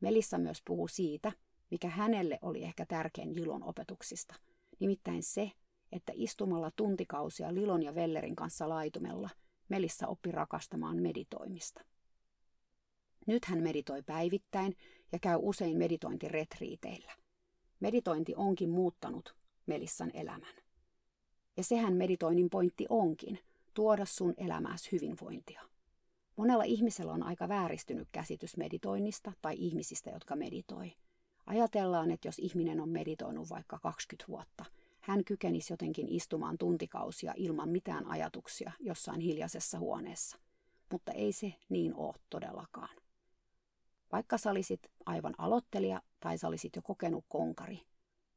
Melissa 0.00 0.38
myös 0.38 0.62
puhuu 0.64 0.88
siitä, 0.88 1.32
mikä 1.70 1.88
hänelle 1.88 2.38
oli 2.42 2.62
ehkä 2.62 2.86
tärkein 2.86 3.34
Lilon 3.34 3.62
opetuksista, 3.62 4.34
nimittäin 4.80 5.22
se, 5.22 5.52
että 5.92 6.12
istumalla 6.14 6.70
tuntikausia 6.76 7.54
Lilon 7.54 7.82
ja 7.82 7.94
Vellerin 7.94 8.36
kanssa 8.36 8.68
laitumella 8.68 9.30
Melissa 9.68 10.06
oppi 10.06 10.32
rakastamaan 10.32 10.96
meditoimista. 10.96 11.80
Nyt 13.26 13.44
hän 13.44 13.62
meditoi 13.62 14.02
päivittäin 14.02 14.76
ja 15.12 15.18
käy 15.18 15.38
usein 15.42 15.78
meditointiretriiteillä. 15.78 17.12
Meditointi 17.80 18.34
onkin 18.36 18.70
muuttanut 18.70 19.34
Melissan 19.66 20.10
elämän. 20.14 20.54
Ja 21.56 21.64
sehän 21.64 21.94
meditoinnin 21.94 22.50
pointti 22.50 22.86
onkin, 22.88 23.38
tuoda 23.74 24.04
sun 24.04 24.34
elämääsi 24.36 24.92
hyvinvointia. 24.92 25.62
Monella 26.36 26.64
ihmisellä 26.64 27.12
on 27.12 27.22
aika 27.22 27.48
vääristynyt 27.48 28.08
käsitys 28.12 28.56
meditoinnista 28.56 29.32
tai 29.42 29.54
ihmisistä, 29.58 30.10
jotka 30.10 30.36
meditoi. 30.36 30.92
Ajatellaan, 31.46 32.10
että 32.10 32.28
jos 32.28 32.38
ihminen 32.38 32.80
on 32.80 32.88
meditoinut 32.88 33.50
vaikka 33.50 33.78
20 33.78 34.28
vuotta, 34.28 34.64
hän 35.00 35.24
kykenisi 35.24 35.72
jotenkin 35.72 36.08
istumaan 36.08 36.58
tuntikausia 36.58 37.34
ilman 37.36 37.68
mitään 37.68 38.06
ajatuksia 38.06 38.72
jossain 38.80 39.20
hiljaisessa 39.20 39.78
huoneessa. 39.78 40.38
Mutta 40.92 41.12
ei 41.12 41.32
se 41.32 41.54
niin 41.68 41.94
ole 41.94 42.14
todellakaan. 42.30 42.96
Vaikka 44.12 44.38
sä 44.38 44.50
olisit 44.50 44.80
aivan 45.06 45.34
aloittelija 45.38 46.02
tai 46.20 46.38
sä 46.38 46.48
olisit 46.48 46.76
jo 46.76 46.82
kokenut 46.82 47.24
konkari, 47.28 47.80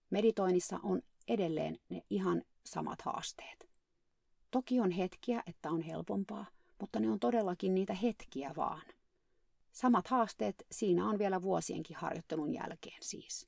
meditoinnissa 0.09 0.79
on 0.83 1.01
edelleen 1.27 1.79
ne 1.89 2.03
ihan 2.09 2.43
samat 2.65 3.01
haasteet. 3.01 3.69
Toki 4.51 4.79
on 4.79 4.91
hetkiä, 4.91 5.43
että 5.47 5.69
on 5.69 5.81
helpompaa, 5.81 6.45
mutta 6.81 6.99
ne 6.99 7.11
on 7.11 7.19
todellakin 7.19 7.75
niitä 7.75 7.93
hetkiä 7.93 8.53
vaan. 8.55 8.81
Samat 9.77 10.07
haasteet 10.07 10.65
siinä 10.71 11.09
on 11.09 11.19
vielä 11.19 11.41
vuosienkin 11.41 11.97
harjoittelun 11.97 12.53
jälkeen 12.53 12.97
siis. 13.01 13.47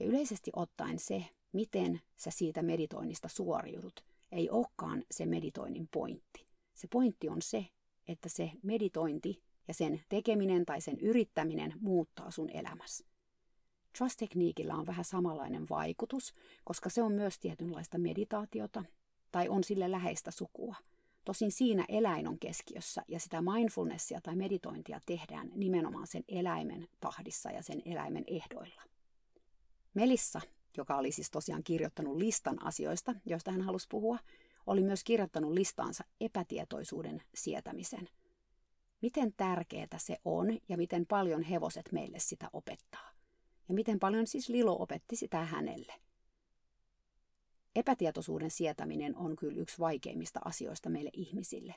Ja 0.00 0.06
yleisesti 0.06 0.50
ottaen 0.56 0.98
se, 0.98 1.24
miten 1.52 2.00
sä 2.16 2.30
siitä 2.30 2.62
meditoinnista 2.62 3.28
suoriudut, 3.28 4.04
ei 4.32 4.50
olekaan 4.50 5.04
se 5.10 5.26
meditoinnin 5.26 5.88
pointti. 5.88 6.46
Se 6.74 6.88
pointti 6.90 7.28
on 7.28 7.42
se, 7.42 7.66
että 8.06 8.28
se 8.28 8.50
meditointi 8.62 9.42
ja 9.68 9.74
sen 9.74 10.02
tekeminen 10.08 10.66
tai 10.66 10.80
sen 10.80 11.00
yrittäminen 11.00 11.74
muuttaa 11.80 12.30
sun 12.30 12.50
elämässä. 12.50 13.06
Trust-tekniikillä 13.98 14.74
on 14.74 14.86
vähän 14.86 15.04
samanlainen 15.04 15.66
vaikutus, 15.70 16.34
koska 16.64 16.90
se 16.90 17.02
on 17.02 17.12
myös 17.12 17.38
tietynlaista 17.38 17.98
meditaatiota 17.98 18.84
tai 19.32 19.48
on 19.48 19.64
sille 19.64 19.90
läheistä 19.90 20.30
sukua. 20.30 20.76
Tosin 21.28 21.52
siinä 21.52 21.84
eläin 21.88 22.28
on 22.28 22.38
keskiössä 22.38 23.02
ja 23.08 23.20
sitä 23.20 23.42
mindfulnessia 23.42 24.20
tai 24.20 24.36
meditointia 24.36 25.00
tehdään 25.06 25.50
nimenomaan 25.54 26.06
sen 26.06 26.24
eläimen 26.28 26.88
tahdissa 27.00 27.50
ja 27.50 27.62
sen 27.62 27.82
eläimen 27.84 28.24
ehdoilla. 28.26 28.82
Melissa, 29.94 30.40
joka 30.76 30.96
oli 30.96 31.12
siis 31.12 31.30
tosiaan 31.30 31.62
kirjoittanut 31.64 32.16
listan 32.16 32.66
asioista, 32.66 33.14
joista 33.26 33.52
hän 33.52 33.62
halusi 33.62 33.86
puhua, 33.90 34.18
oli 34.66 34.82
myös 34.82 35.04
kirjoittanut 35.04 35.52
listaansa 35.52 36.04
epätietoisuuden 36.20 37.22
sietämisen. 37.34 38.08
Miten 39.02 39.32
tärkeää 39.36 39.98
se 39.98 40.16
on 40.24 40.58
ja 40.68 40.76
miten 40.76 41.06
paljon 41.06 41.42
hevoset 41.42 41.92
meille 41.92 42.18
sitä 42.18 42.50
opettaa. 42.52 43.10
Ja 43.68 43.74
miten 43.74 43.98
paljon 43.98 44.26
siis 44.26 44.48
Lilo 44.48 44.82
opetti 44.82 45.16
sitä 45.16 45.44
hänelle– 45.44 45.92
Epätietoisuuden 47.78 48.50
sietäminen 48.50 49.16
on 49.16 49.36
kyllä 49.36 49.60
yksi 49.60 49.78
vaikeimmista 49.78 50.40
asioista 50.44 50.88
meille 50.88 51.10
ihmisille. 51.12 51.74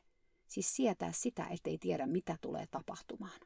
Siis 0.48 0.76
sietää 0.76 1.12
sitä, 1.12 1.48
ettei 1.48 1.78
tiedä 1.78 2.06
mitä 2.06 2.38
tulee 2.42 2.66
tapahtumaan. 2.72 3.40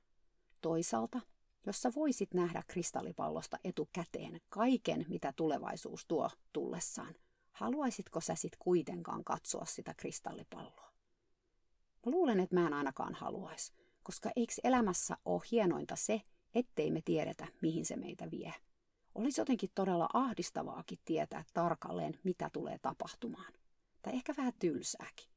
Toisaalta, 0.61 1.21
jos 1.65 1.81
sä 1.81 1.91
voisit 1.95 2.33
nähdä 2.33 2.63
kristallipallosta 2.67 3.57
etukäteen 3.63 4.41
kaiken, 4.49 5.05
mitä 5.09 5.33
tulevaisuus 5.35 6.05
tuo 6.05 6.29
tullessaan, 6.53 7.15
haluaisitko 7.51 8.21
sä 8.21 8.35
sit 8.35 8.55
kuitenkaan 8.59 9.23
katsoa 9.23 9.65
sitä 9.65 9.93
kristallipalloa? 9.97 10.91
Mä 12.05 12.11
luulen, 12.11 12.39
että 12.39 12.55
mä 12.55 12.67
en 12.67 12.73
ainakaan 12.73 13.15
haluaisi, 13.15 13.73
koska 14.03 14.31
eikö 14.35 14.53
elämässä 14.63 15.17
ole 15.25 15.41
hienointa 15.51 15.95
se, 15.95 16.21
ettei 16.53 16.91
me 16.91 17.01
tiedetä, 17.05 17.47
mihin 17.61 17.85
se 17.85 17.95
meitä 17.95 18.31
vie. 18.31 18.53
Olisi 19.15 19.41
jotenkin 19.41 19.69
todella 19.75 20.09
ahdistavaakin 20.13 20.99
tietää 21.05 21.43
tarkalleen, 21.53 22.19
mitä 22.23 22.49
tulee 22.53 22.77
tapahtumaan. 22.81 23.53
Tai 24.01 24.13
ehkä 24.13 24.33
vähän 24.37 24.53
tylsääkin. 24.59 25.29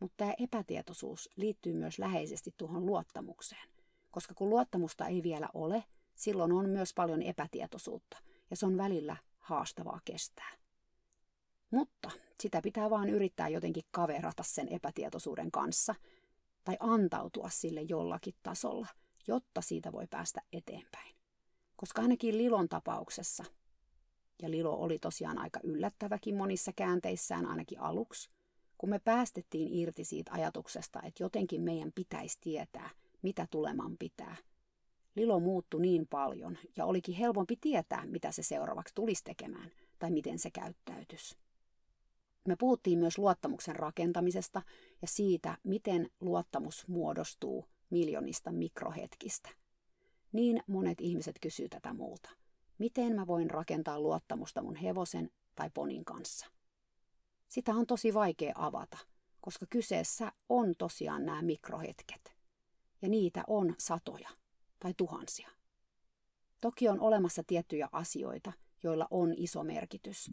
Mutta 0.00 0.14
tämä 0.16 0.34
epätietoisuus 0.38 1.30
liittyy 1.36 1.72
myös 1.72 1.98
läheisesti 1.98 2.54
tuohon 2.56 2.86
luottamukseen. 2.86 3.68
Koska 4.10 4.34
kun 4.34 4.50
luottamusta 4.50 5.06
ei 5.06 5.22
vielä 5.22 5.48
ole, 5.54 5.84
silloin 6.14 6.52
on 6.52 6.68
myös 6.68 6.94
paljon 6.94 7.22
epätietoisuutta. 7.22 8.18
Ja 8.50 8.56
se 8.56 8.66
on 8.66 8.76
välillä 8.76 9.16
haastavaa 9.38 10.00
kestää. 10.04 10.52
Mutta 11.70 12.10
sitä 12.40 12.60
pitää 12.62 12.90
vaan 12.90 13.08
yrittää 13.08 13.48
jotenkin 13.48 13.84
kaverata 13.90 14.42
sen 14.42 14.68
epätietoisuuden 14.68 15.50
kanssa 15.50 15.94
tai 16.64 16.76
antautua 16.80 17.48
sille 17.50 17.82
jollakin 17.82 18.34
tasolla, 18.42 18.86
jotta 19.26 19.60
siitä 19.60 19.92
voi 19.92 20.06
päästä 20.06 20.40
eteenpäin. 20.52 21.15
Koska 21.76 22.02
ainakin 22.02 22.38
Lilon 22.38 22.68
tapauksessa, 22.68 23.44
ja 24.42 24.50
Lilo 24.50 24.74
oli 24.74 24.98
tosiaan 24.98 25.38
aika 25.38 25.60
yllättäväkin 25.62 26.36
monissa 26.36 26.72
käänteissään 26.76 27.46
ainakin 27.46 27.80
aluksi, 27.80 28.30
kun 28.78 28.90
me 28.90 28.98
päästettiin 28.98 29.74
irti 29.74 30.04
siitä 30.04 30.32
ajatuksesta, 30.32 31.02
että 31.02 31.22
jotenkin 31.22 31.62
meidän 31.62 31.92
pitäisi 31.94 32.38
tietää, 32.40 32.90
mitä 33.22 33.46
tuleman 33.50 33.96
pitää. 33.98 34.36
Lilo 35.14 35.40
muuttui 35.40 35.80
niin 35.80 36.06
paljon 36.10 36.58
ja 36.76 36.84
olikin 36.84 37.14
helpompi 37.14 37.56
tietää, 37.60 38.06
mitä 38.06 38.32
se 38.32 38.42
seuraavaksi 38.42 38.94
tulisi 38.94 39.24
tekemään 39.24 39.70
tai 39.98 40.10
miten 40.10 40.38
se 40.38 40.50
käyttäytys. 40.50 41.38
Me 42.48 42.56
puhuttiin 42.56 42.98
myös 42.98 43.18
luottamuksen 43.18 43.76
rakentamisesta 43.76 44.62
ja 45.02 45.08
siitä, 45.08 45.58
miten 45.64 46.10
luottamus 46.20 46.88
muodostuu 46.88 47.64
miljonista 47.90 48.52
mikrohetkistä. 48.52 49.48
Niin 50.36 50.62
monet 50.66 51.00
ihmiset 51.00 51.36
kysyy 51.40 51.68
tätä 51.68 51.92
multa. 51.92 52.30
Miten 52.78 53.14
mä 53.14 53.26
voin 53.26 53.50
rakentaa 53.50 54.00
luottamusta 54.00 54.62
mun 54.62 54.76
hevosen 54.76 55.30
tai 55.54 55.70
ponin 55.70 56.04
kanssa? 56.04 56.46
Sitä 57.48 57.74
on 57.74 57.86
tosi 57.86 58.14
vaikea 58.14 58.52
avata, 58.56 58.98
koska 59.40 59.66
kyseessä 59.70 60.32
on 60.48 60.74
tosiaan 60.78 61.26
nämä 61.26 61.42
mikrohetket. 61.42 62.32
Ja 63.02 63.08
niitä 63.08 63.44
on 63.46 63.74
satoja 63.78 64.28
tai 64.80 64.94
tuhansia. 64.96 65.48
Toki 66.60 66.88
on 66.88 67.00
olemassa 67.00 67.42
tiettyjä 67.46 67.88
asioita, 67.92 68.52
joilla 68.82 69.06
on 69.10 69.34
iso 69.36 69.64
merkitys. 69.64 70.30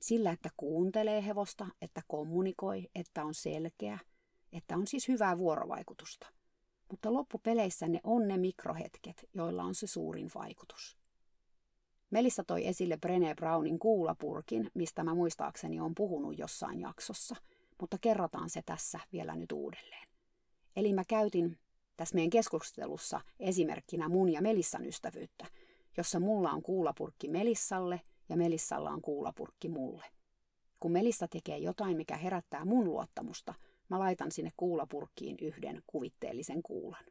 Sillä, 0.00 0.30
että 0.30 0.48
kuuntelee 0.56 1.26
hevosta, 1.26 1.66
että 1.82 2.02
kommunikoi, 2.08 2.88
että 2.94 3.24
on 3.24 3.34
selkeä, 3.34 3.98
että 4.52 4.76
on 4.76 4.86
siis 4.86 5.08
hyvää 5.08 5.38
vuorovaikutusta. 5.38 6.39
Mutta 6.90 7.12
loppupeleissä 7.12 7.88
ne 7.88 8.00
on 8.04 8.28
ne 8.28 8.36
mikrohetket, 8.36 9.28
joilla 9.34 9.62
on 9.64 9.74
se 9.74 9.86
suurin 9.86 10.30
vaikutus. 10.34 10.98
Melissa 12.10 12.44
toi 12.44 12.66
esille 12.66 12.98
Brené 13.06 13.34
Brownin 13.34 13.78
kuulapurkin, 13.78 14.70
mistä 14.74 15.04
mä 15.04 15.14
muistaakseni 15.14 15.80
on 15.80 15.94
puhunut 15.94 16.38
jossain 16.38 16.80
jaksossa, 16.80 17.36
mutta 17.80 17.98
kerrotaan 18.00 18.50
se 18.50 18.62
tässä 18.66 19.00
vielä 19.12 19.36
nyt 19.36 19.52
uudelleen. 19.52 20.08
Eli 20.76 20.92
mä 20.92 21.04
käytin 21.08 21.58
tässä 21.96 22.14
meidän 22.14 22.30
keskustelussa 22.30 23.20
esimerkkinä 23.40 24.08
mun 24.08 24.32
ja 24.32 24.42
Melissan 24.42 24.86
ystävyyttä, 24.86 25.46
jossa 25.96 26.20
mulla 26.20 26.50
on 26.50 26.62
kuulapurkki 26.62 27.28
Melissalle 27.28 28.00
ja 28.28 28.36
Melissalla 28.36 28.90
on 28.90 29.02
kuulapurkki 29.02 29.68
mulle. 29.68 30.04
Kun 30.80 30.92
Melissa 30.92 31.28
tekee 31.28 31.58
jotain, 31.58 31.96
mikä 31.96 32.16
herättää 32.16 32.64
mun 32.64 32.84
luottamusta, 32.84 33.54
mä 33.90 33.98
laitan 33.98 34.32
sinne 34.32 34.52
kuulapurkkiin 34.56 35.36
yhden 35.40 35.82
kuvitteellisen 35.86 36.62
kuulan. 36.62 37.04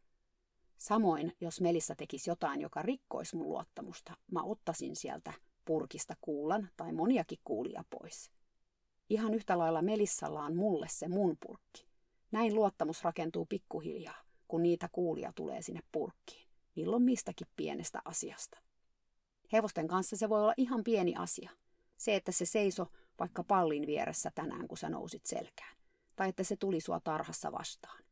Samoin, 0.77 1.33
jos 1.41 1.61
Melissa 1.61 1.95
tekisi 1.95 2.29
jotain, 2.29 2.61
joka 2.61 2.81
rikkoisi 2.81 3.35
mun 3.35 3.49
luottamusta, 3.49 4.17
mä 4.31 4.43
ottaisin 4.43 4.95
sieltä 4.95 5.33
purkista 5.65 6.15
kuulan 6.21 6.69
tai 6.77 6.93
moniakin 6.93 7.39
kuulia 7.43 7.83
pois. 7.89 8.31
Ihan 9.09 9.33
yhtä 9.33 9.57
lailla 9.57 9.81
Melissalla 9.81 10.43
on 10.43 10.55
mulle 10.55 10.87
se 10.89 11.07
mun 11.07 11.37
purkki. 11.39 11.87
Näin 12.31 12.55
luottamus 12.55 13.03
rakentuu 13.03 13.45
pikkuhiljaa, 13.45 14.23
kun 14.47 14.63
niitä 14.63 14.89
kuulia 14.91 15.33
tulee 15.35 15.61
sinne 15.61 15.81
purkkiin. 15.91 16.49
Milloin 16.75 17.03
mistäkin 17.03 17.47
pienestä 17.55 18.01
asiasta. 18.05 18.57
Hevosten 19.53 19.87
kanssa 19.87 20.17
se 20.17 20.29
voi 20.29 20.41
olla 20.41 20.53
ihan 20.57 20.83
pieni 20.83 21.15
asia. 21.15 21.51
Se, 21.97 22.15
että 22.15 22.31
se 22.31 22.45
seiso 22.45 22.87
vaikka 23.19 23.43
pallin 23.43 23.87
vieressä 23.87 24.31
tänään, 24.35 24.67
kun 24.67 24.77
sä 24.77 24.89
nousit 24.89 25.25
selkään. 25.25 25.78
Tai 26.19 26.29
että 26.29 26.43
se 26.43 26.55
tuli 26.55 26.79
sua 26.79 26.99
tarhassa 26.99 27.51
vastaan. 27.51 28.03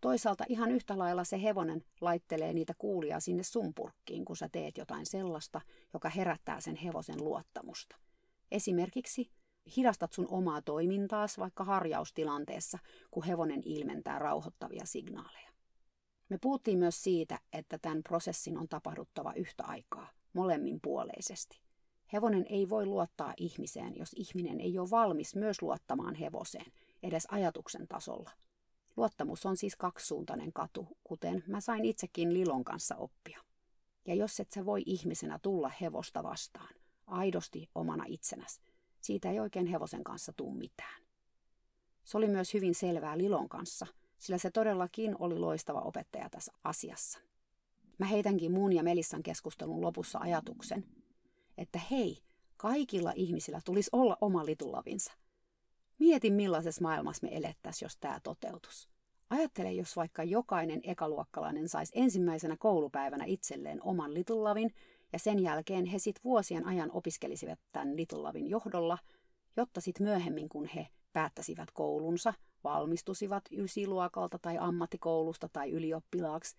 Toisaalta 0.00 0.44
ihan 0.48 0.70
yhtä 0.70 0.98
lailla 0.98 1.24
se 1.24 1.42
hevonen 1.42 1.84
laittelee 2.00 2.52
niitä 2.52 2.74
kuulia 2.78 3.20
sinne 3.20 3.42
sun 3.42 3.74
purkkiin, 3.74 4.24
kun 4.24 4.36
sä 4.36 4.48
teet 4.52 4.78
jotain 4.78 5.06
sellaista, 5.06 5.60
joka 5.92 6.08
herättää 6.08 6.60
sen 6.60 6.76
hevosen 6.76 7.24
luottamusta. 7.24 7.96
Esimerkiksi 8.50 9.30
hidastat 9.76 10.12
sun 10.12 10.26
omaa 10.30 10.62
toimintaas 10.62 11.38
vaikka 11.38 11.64
harjaustilanteessa, 11.64 12.78
kun 13.10 13.24
hevonen 13.24 13.62
ilmentää 13.64 14.18
rauhoittavia 14.18 14.86
signaaleja. 14.86 15.50
Me 16.28 16.38
puhuttiin 16.38 16.78
myös 16.78 17.02
siitä, 17.02 17.40
että 17.52 17.78
tämän 17.78 18.02
prosessin 18.02 18.58
on 18.58 18.68
tapahduttava 18.68 19.32
yhtä 19.36 19.64
aikaa, 19.64 20.10
molemminpuoleisesti. 20.32 21.60
Hevonen 22.12 22.46
ei 22.48 22.68
voi 22.68 22.86
luottaa 22.86 23.34
ihmiseen, 23.36 23.96
jos 23.96 24.10
ihminen 24.16 24.60
ei 24.60 24.78
ole 24.78 24.90
valmis 24.90 25.36
myös 25.36 25.62
luottamaan 25.62 26.14
hevoseen, 26.14 26.72
edes 27.02 27.26
ajatuksen 27.30 27.88
tasolla– 27.88 28.30
Luottamus 28.96 29.46
on 29.46 29.56
siis 29.56 29.76
kaksisuuntainen 29.76 30.52
katu, 30.52 30.86
kuten 31.04 31.44
mä 31.46 31.60
sain 31.60 31.84
itsekin 31.84 32.34
Lilon 32.34 32.64
kanssa 32.64 32.96
oppia. 32.96 33.40
Ja 34.06 34.14
jos 34.14 34.40
et 34.40 34.50
sä 34.50 34.66
voi 34.66 34.82
ihmisenä 34.86 35.38
tulla 35.42 35.70
hevosta 35.80 36.22
vastaan, 36.22 36.74
aidosti 37.06 37.68
omana 37.74 38.04
itsenäs, 38.08 38.60
siitä 39.00 39.30
ei 39.30 39.40
oikein 39.40 39.66
hevosen 39.66 40.04
kanssa 40.04 40.32
tuu 40.36 40.54
mitään. 40.54 41.02
Se 42.04 42.16
oli 42.16 42.28
myös 42.28 42.54
hyvin 42.54 42.74
selvää 42.74 43.18
Lilon 43.18 43.48
kanssa, 43.48 43.86
sillä 44.18 44.38
se 44.38 44.50
todellakin 44.50 45.16
oli 45.18 45.38
loistava 45.38 45.80
opettaja 45.80 46.30
tässä 46.30 46.52
asiassa. 46.64 47.18
Mä 47.98 48.06
heitänkin 48.06 48.52
mun 48.52 48.72
ja 48.72 48.82
Melissan 48.82 49.22
keskustelun 49.22 49.80
lopussa 49.80 50.18
ajatuksen, 50.18 50.86
että 51.58 51.80
hei, 51.90 52.22
kaikilla 52.56 53.12
ihmisillä 53.16 53.60
tulisi 53.64 53.90
olla 53.92 54.16
oma 54.20 54.46
litulavinsa. 54.46 55.12
Mieti 56.00 56.30
millaisessa 56.30 56.82
maailmassa 56.82 57.26
me 57.26 57.36
elettäisiin, 57.36 57.86
jos 57.86 57.96
tämä 57.96 58.20
toteutus. 58.22 58.88
Ajattele, 59.30 59.72
jos 59.72 59.96
vaikka 59.96 60.24
jokainen 60.24 60.80
ekaluokkalainen 60.82 61.68
saisi 61.68 61.92
ensimmäisenä 61.94 62.56
koulupäivänä 62.56 63.24
itselleen 63.24 63.82
oman 63.82 64.14
Little 64.14 64.36
Lavin, 64.36 64.74
ja 65.12 65.18
sen 65.18 65.38
jälkeen 65.38 65.86
he 65.86 65.98
sit 65.98 66.24
vuosien 66.24 66.66
ajan 66.66 66.90
opiskelisivat 66.92 67.58
tämän 67.72 67.96
Little 67.96 68.18
Lavin 68.18 68.46
johdolla, 68.46 68.98
jotta 69.56 69.80
sit 69.80 70.00
myöhemmin, 70.00 70.48
kun 70.48 70.66
he 70.66 70.88
päättäisivät 71.12 71.70
koulunsa, 71.70 72.34
valmistusivat 72.64 73.44
ysiluokalta 73.52 74.38
tai 74.38 74.58
ammattikoulusta 74.58 75.48
tai 75.52 75.70
ylioppilaaksi, 75.70 76.56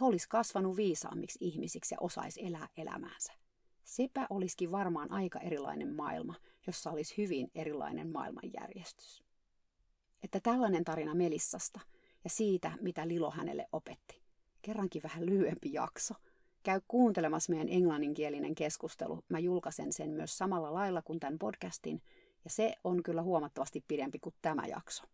he 0.00 0.04
olisi 0.04 0.28
kasvanut 0.28 0.76
viisaammiksi 0.76 1.38
ihmisiksi 1.40 1.94
ja 1.94 1.98
osaisi 2.00 2.46
elää 2.46 2.68
elämäänsä. 2.76 3.32
Sepä 3.84 4.26
olisikin 4.30 4.72
varmaan 4.72 5.12
aika 5.12 5.40
erilainen 5.40 5.94
maailma, 5.94 6.34
jossa 6.66 6.90
olisi 6.90 7.14
hyvin 7.16 7.50
erilainen 7.54 8.08
maailmanjärjestys. 8.12 9.24
Että 10.22 10.40
tällainen 10.40 10.84
tarina 10.84 11.14
Melissasta 11.14 11.80
ja 12.24 12.30
siitä, 12.30 12.72
mitä 12.80 13.08
Lilo 13.08 13.30
hänelle 13.30 13.66
opetti. 13.72 14.22
Kerrankin 14.62 15.02
vähän 15.02 15.26
lyhyempi 15.26 15.72
jakso. 15.72 16.14
Käy 16.62 16.80
kuuntelemassa 16.88 17.52
meidän 17.52 17.68
englanninkielinen 17.68 18.54
keskustelu. 18.54 19.24
Mä 19.28 19.38
julkaisen 19.38 19.92
sen 19.92 20.10
myös 20.10 20.38
samalla 20.38 20.74
lailla 20.74 21.02
kuin 21.02 21.20
tämän 21.20 21.38
podcastin, 21.38 22.02
ja 22.44 22.50
se 22.50 22.74
on 22.84 23.02
kyllä 23.02 23.22
huomattavasti 23.22 23.84
pidempi 23.88 24.18
kuin 24.18 24.34
tämä 24.42 24.66
jakso. 24.66 25.04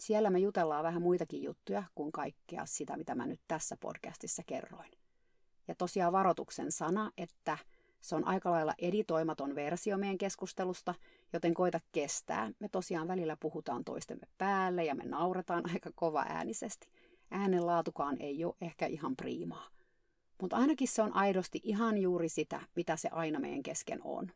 Siellä 0.00 0.30
me 0.30 0.38
jutellaan 0.38 0.84
vähän 0.84 1.02
muitakin 1.02 1.42
juttuja 1.42 1.82
kuin 1.94 2.12
kaikkea 2.12 2.66
sitä, 2.66 2.96
mitä 2.96 3.14
mä 3.14 3.26
nyt 3.26 3.40
tässä 3.48 3.76
podcastissa 3.80 4.42
kerroin. 4.46 4.90
Ja 5.68 5.74
tosiaan 5.74 6.12
varoituksen 6.12 6.72
sana, 6.72 7.10
että 7.16 7.58
se 8.00 8.16
on 8.16 8.26
aika 8.26 8.50
lailla 8.50 8.74
editoimaton 8.78 9.54
versio 9.54 9.98
meidän 9.98 10.18
keskustelusta, 10.18 10.94
joten 11.32 11.54
koita 11.54 11.80
kestää. 11.92 12.50
Me 12.58 12.68
tosiaan 12.68 13.08
välillä 13.08 13.36
puhutaan 13.40 13.84
toistemme 13.84 14.26
päälle 14.38 14.84
ja 14.84 14.94
me 14.94 15.04
nauretaan 15.04 15.64
aika 15.72 15.90
kova 15.94 16.24
äänisesti. 16.28 16.88
Äänen 17.30 17.66
laatukaan 17.66 18.16
ei 18.20 18.44
ole 18.44 18.54
ehkä 18.60 18.86
ihan 18.86 19.16
priimaa. 19.16 19.68
Mutta 20.40 20.56
ainakin 20.56 20.88
se 20.88 21.02
on 21.02 21.16
aidosti 21.16 21.60
ihan 21.62 21.98
juuri 21.98 22.28
sitä, 22.28 22.60
mitä 22.76 22.96
se 22.96 23.08
aina 23.12 23.40
meidän 23.40 23.62
kesken 23.62 24.00
on. 24.04 24.32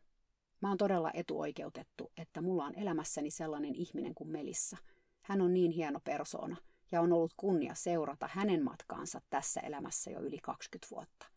Mä 0.61 0.67
oon 0.67 0.77
todella 0.77 1.11
etuoikeutettu, 1.13 2.11
että 2.17 2.41
mulla 2.41 2.65
on 2.65 2.75
elämässäni 2.75 3.31
sellainen 3.31 3.75
ihminen 3.75 4.15
kuin 4.15 4.29
Melissa. 4.29 4.77
Hän 5.21 5.41
on 5.41 5.53
niin 5.53 5.71
hieno 5.71 5.99
persoona 5.99 6.57
ja 6.91 7.01
on 7.01 7.13
ollut 7.13 7.33
kunnia 7.37 7.73
seurata 7.75 8.29
hänen 8.31 8.63
matkaansa 8.63 9.21
tässä 9.29 9.59
elämässä 9.59 10.11
jo 10.11 10.19
yli 10.19 10.37
20 10.37 10.95
vuotta. 10.95 11.34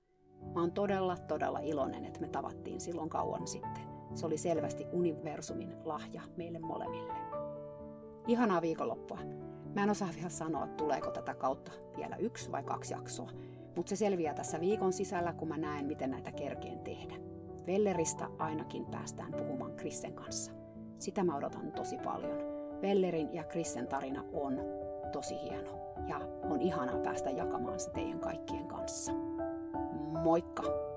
Mä 0.55 0.61
oon 0.61 0.73
todella, 0.73 1.17
todella 1.17 1.59
iloinen, 1.59 2.05
että 2.05 2.21
me 2.21 2.29
tavattiin 2.29 2.81
silloin 2.81 3.09
kauan 3.09 3.47
sitten. 3.47 3.83
Se 4.15 4.27
oli 4.27 4.39
selvästi 4.39 4.87
universumin 4.93 5.75
lahja 5.85 6.23
meille 6.37 6.59
molemmille. 6.59 7.13
Ihanaa 8.27 8.63
viikonloppua. 8.63 9.19
Mä 9.75 9.83
en 9.83 9.91
osaa 9.91 10.09
vielä 10.17 10.29
sanoa, 10.29 10.67
tuleeko 10.67 11.11
tätä 11.11 11.35
kautta 11.35 11.73
vielä 11.97 12.17
yksi 12.17 12.53
vai 12.53 12.63
kaksi 12.63 12.95
jaksoa, 12.95 13.31
mutta 13.77 13.91
se 13.91 13.97
selviää 13.97 14.35
tässä 14.35 14.61
viikon 14.61 14.93
sisällä, 14.93 15.33
kun 15.33 15.49
mä 15.49 15.57
näen, 15.57 15.87
miten 15.87 16.11
näitä 16.11 16.33
kerkeen 16.33 16.79
tehdä. 16.79 17.15
Velleristä 17.67 18.29
ainakin 18.39 18.87
päästään 18.87 19.33
puhumaan 19.33 19.77
Krissen 19.77 20.13
kanssa. 20.13 20.53
Sitä 20.99 21.25
mä 21.25 21.37
odotan 21.37 21.73
tosi 21.73 21.99
paljon. 21.99 22.39
Vellerin 22.83 23.35
ja 23.35 23.45
Krissen 23.45 23.87
tarina 23.87 24.25
on 24.33 24.61
tosi 25.13 25.35
hieno 25.43 25.95
ja 26.07 26.21
on 26.51 26.61
ihanaa 26.61 26.99
päästä 26.99 27.31
jakamaan 27.31 27.81
se 27.81 27.91
teidän 27.91 28.21
kaikkien 28.21 28.67
kanssa. 28.67 29.13
Moikka! 30.25 30.88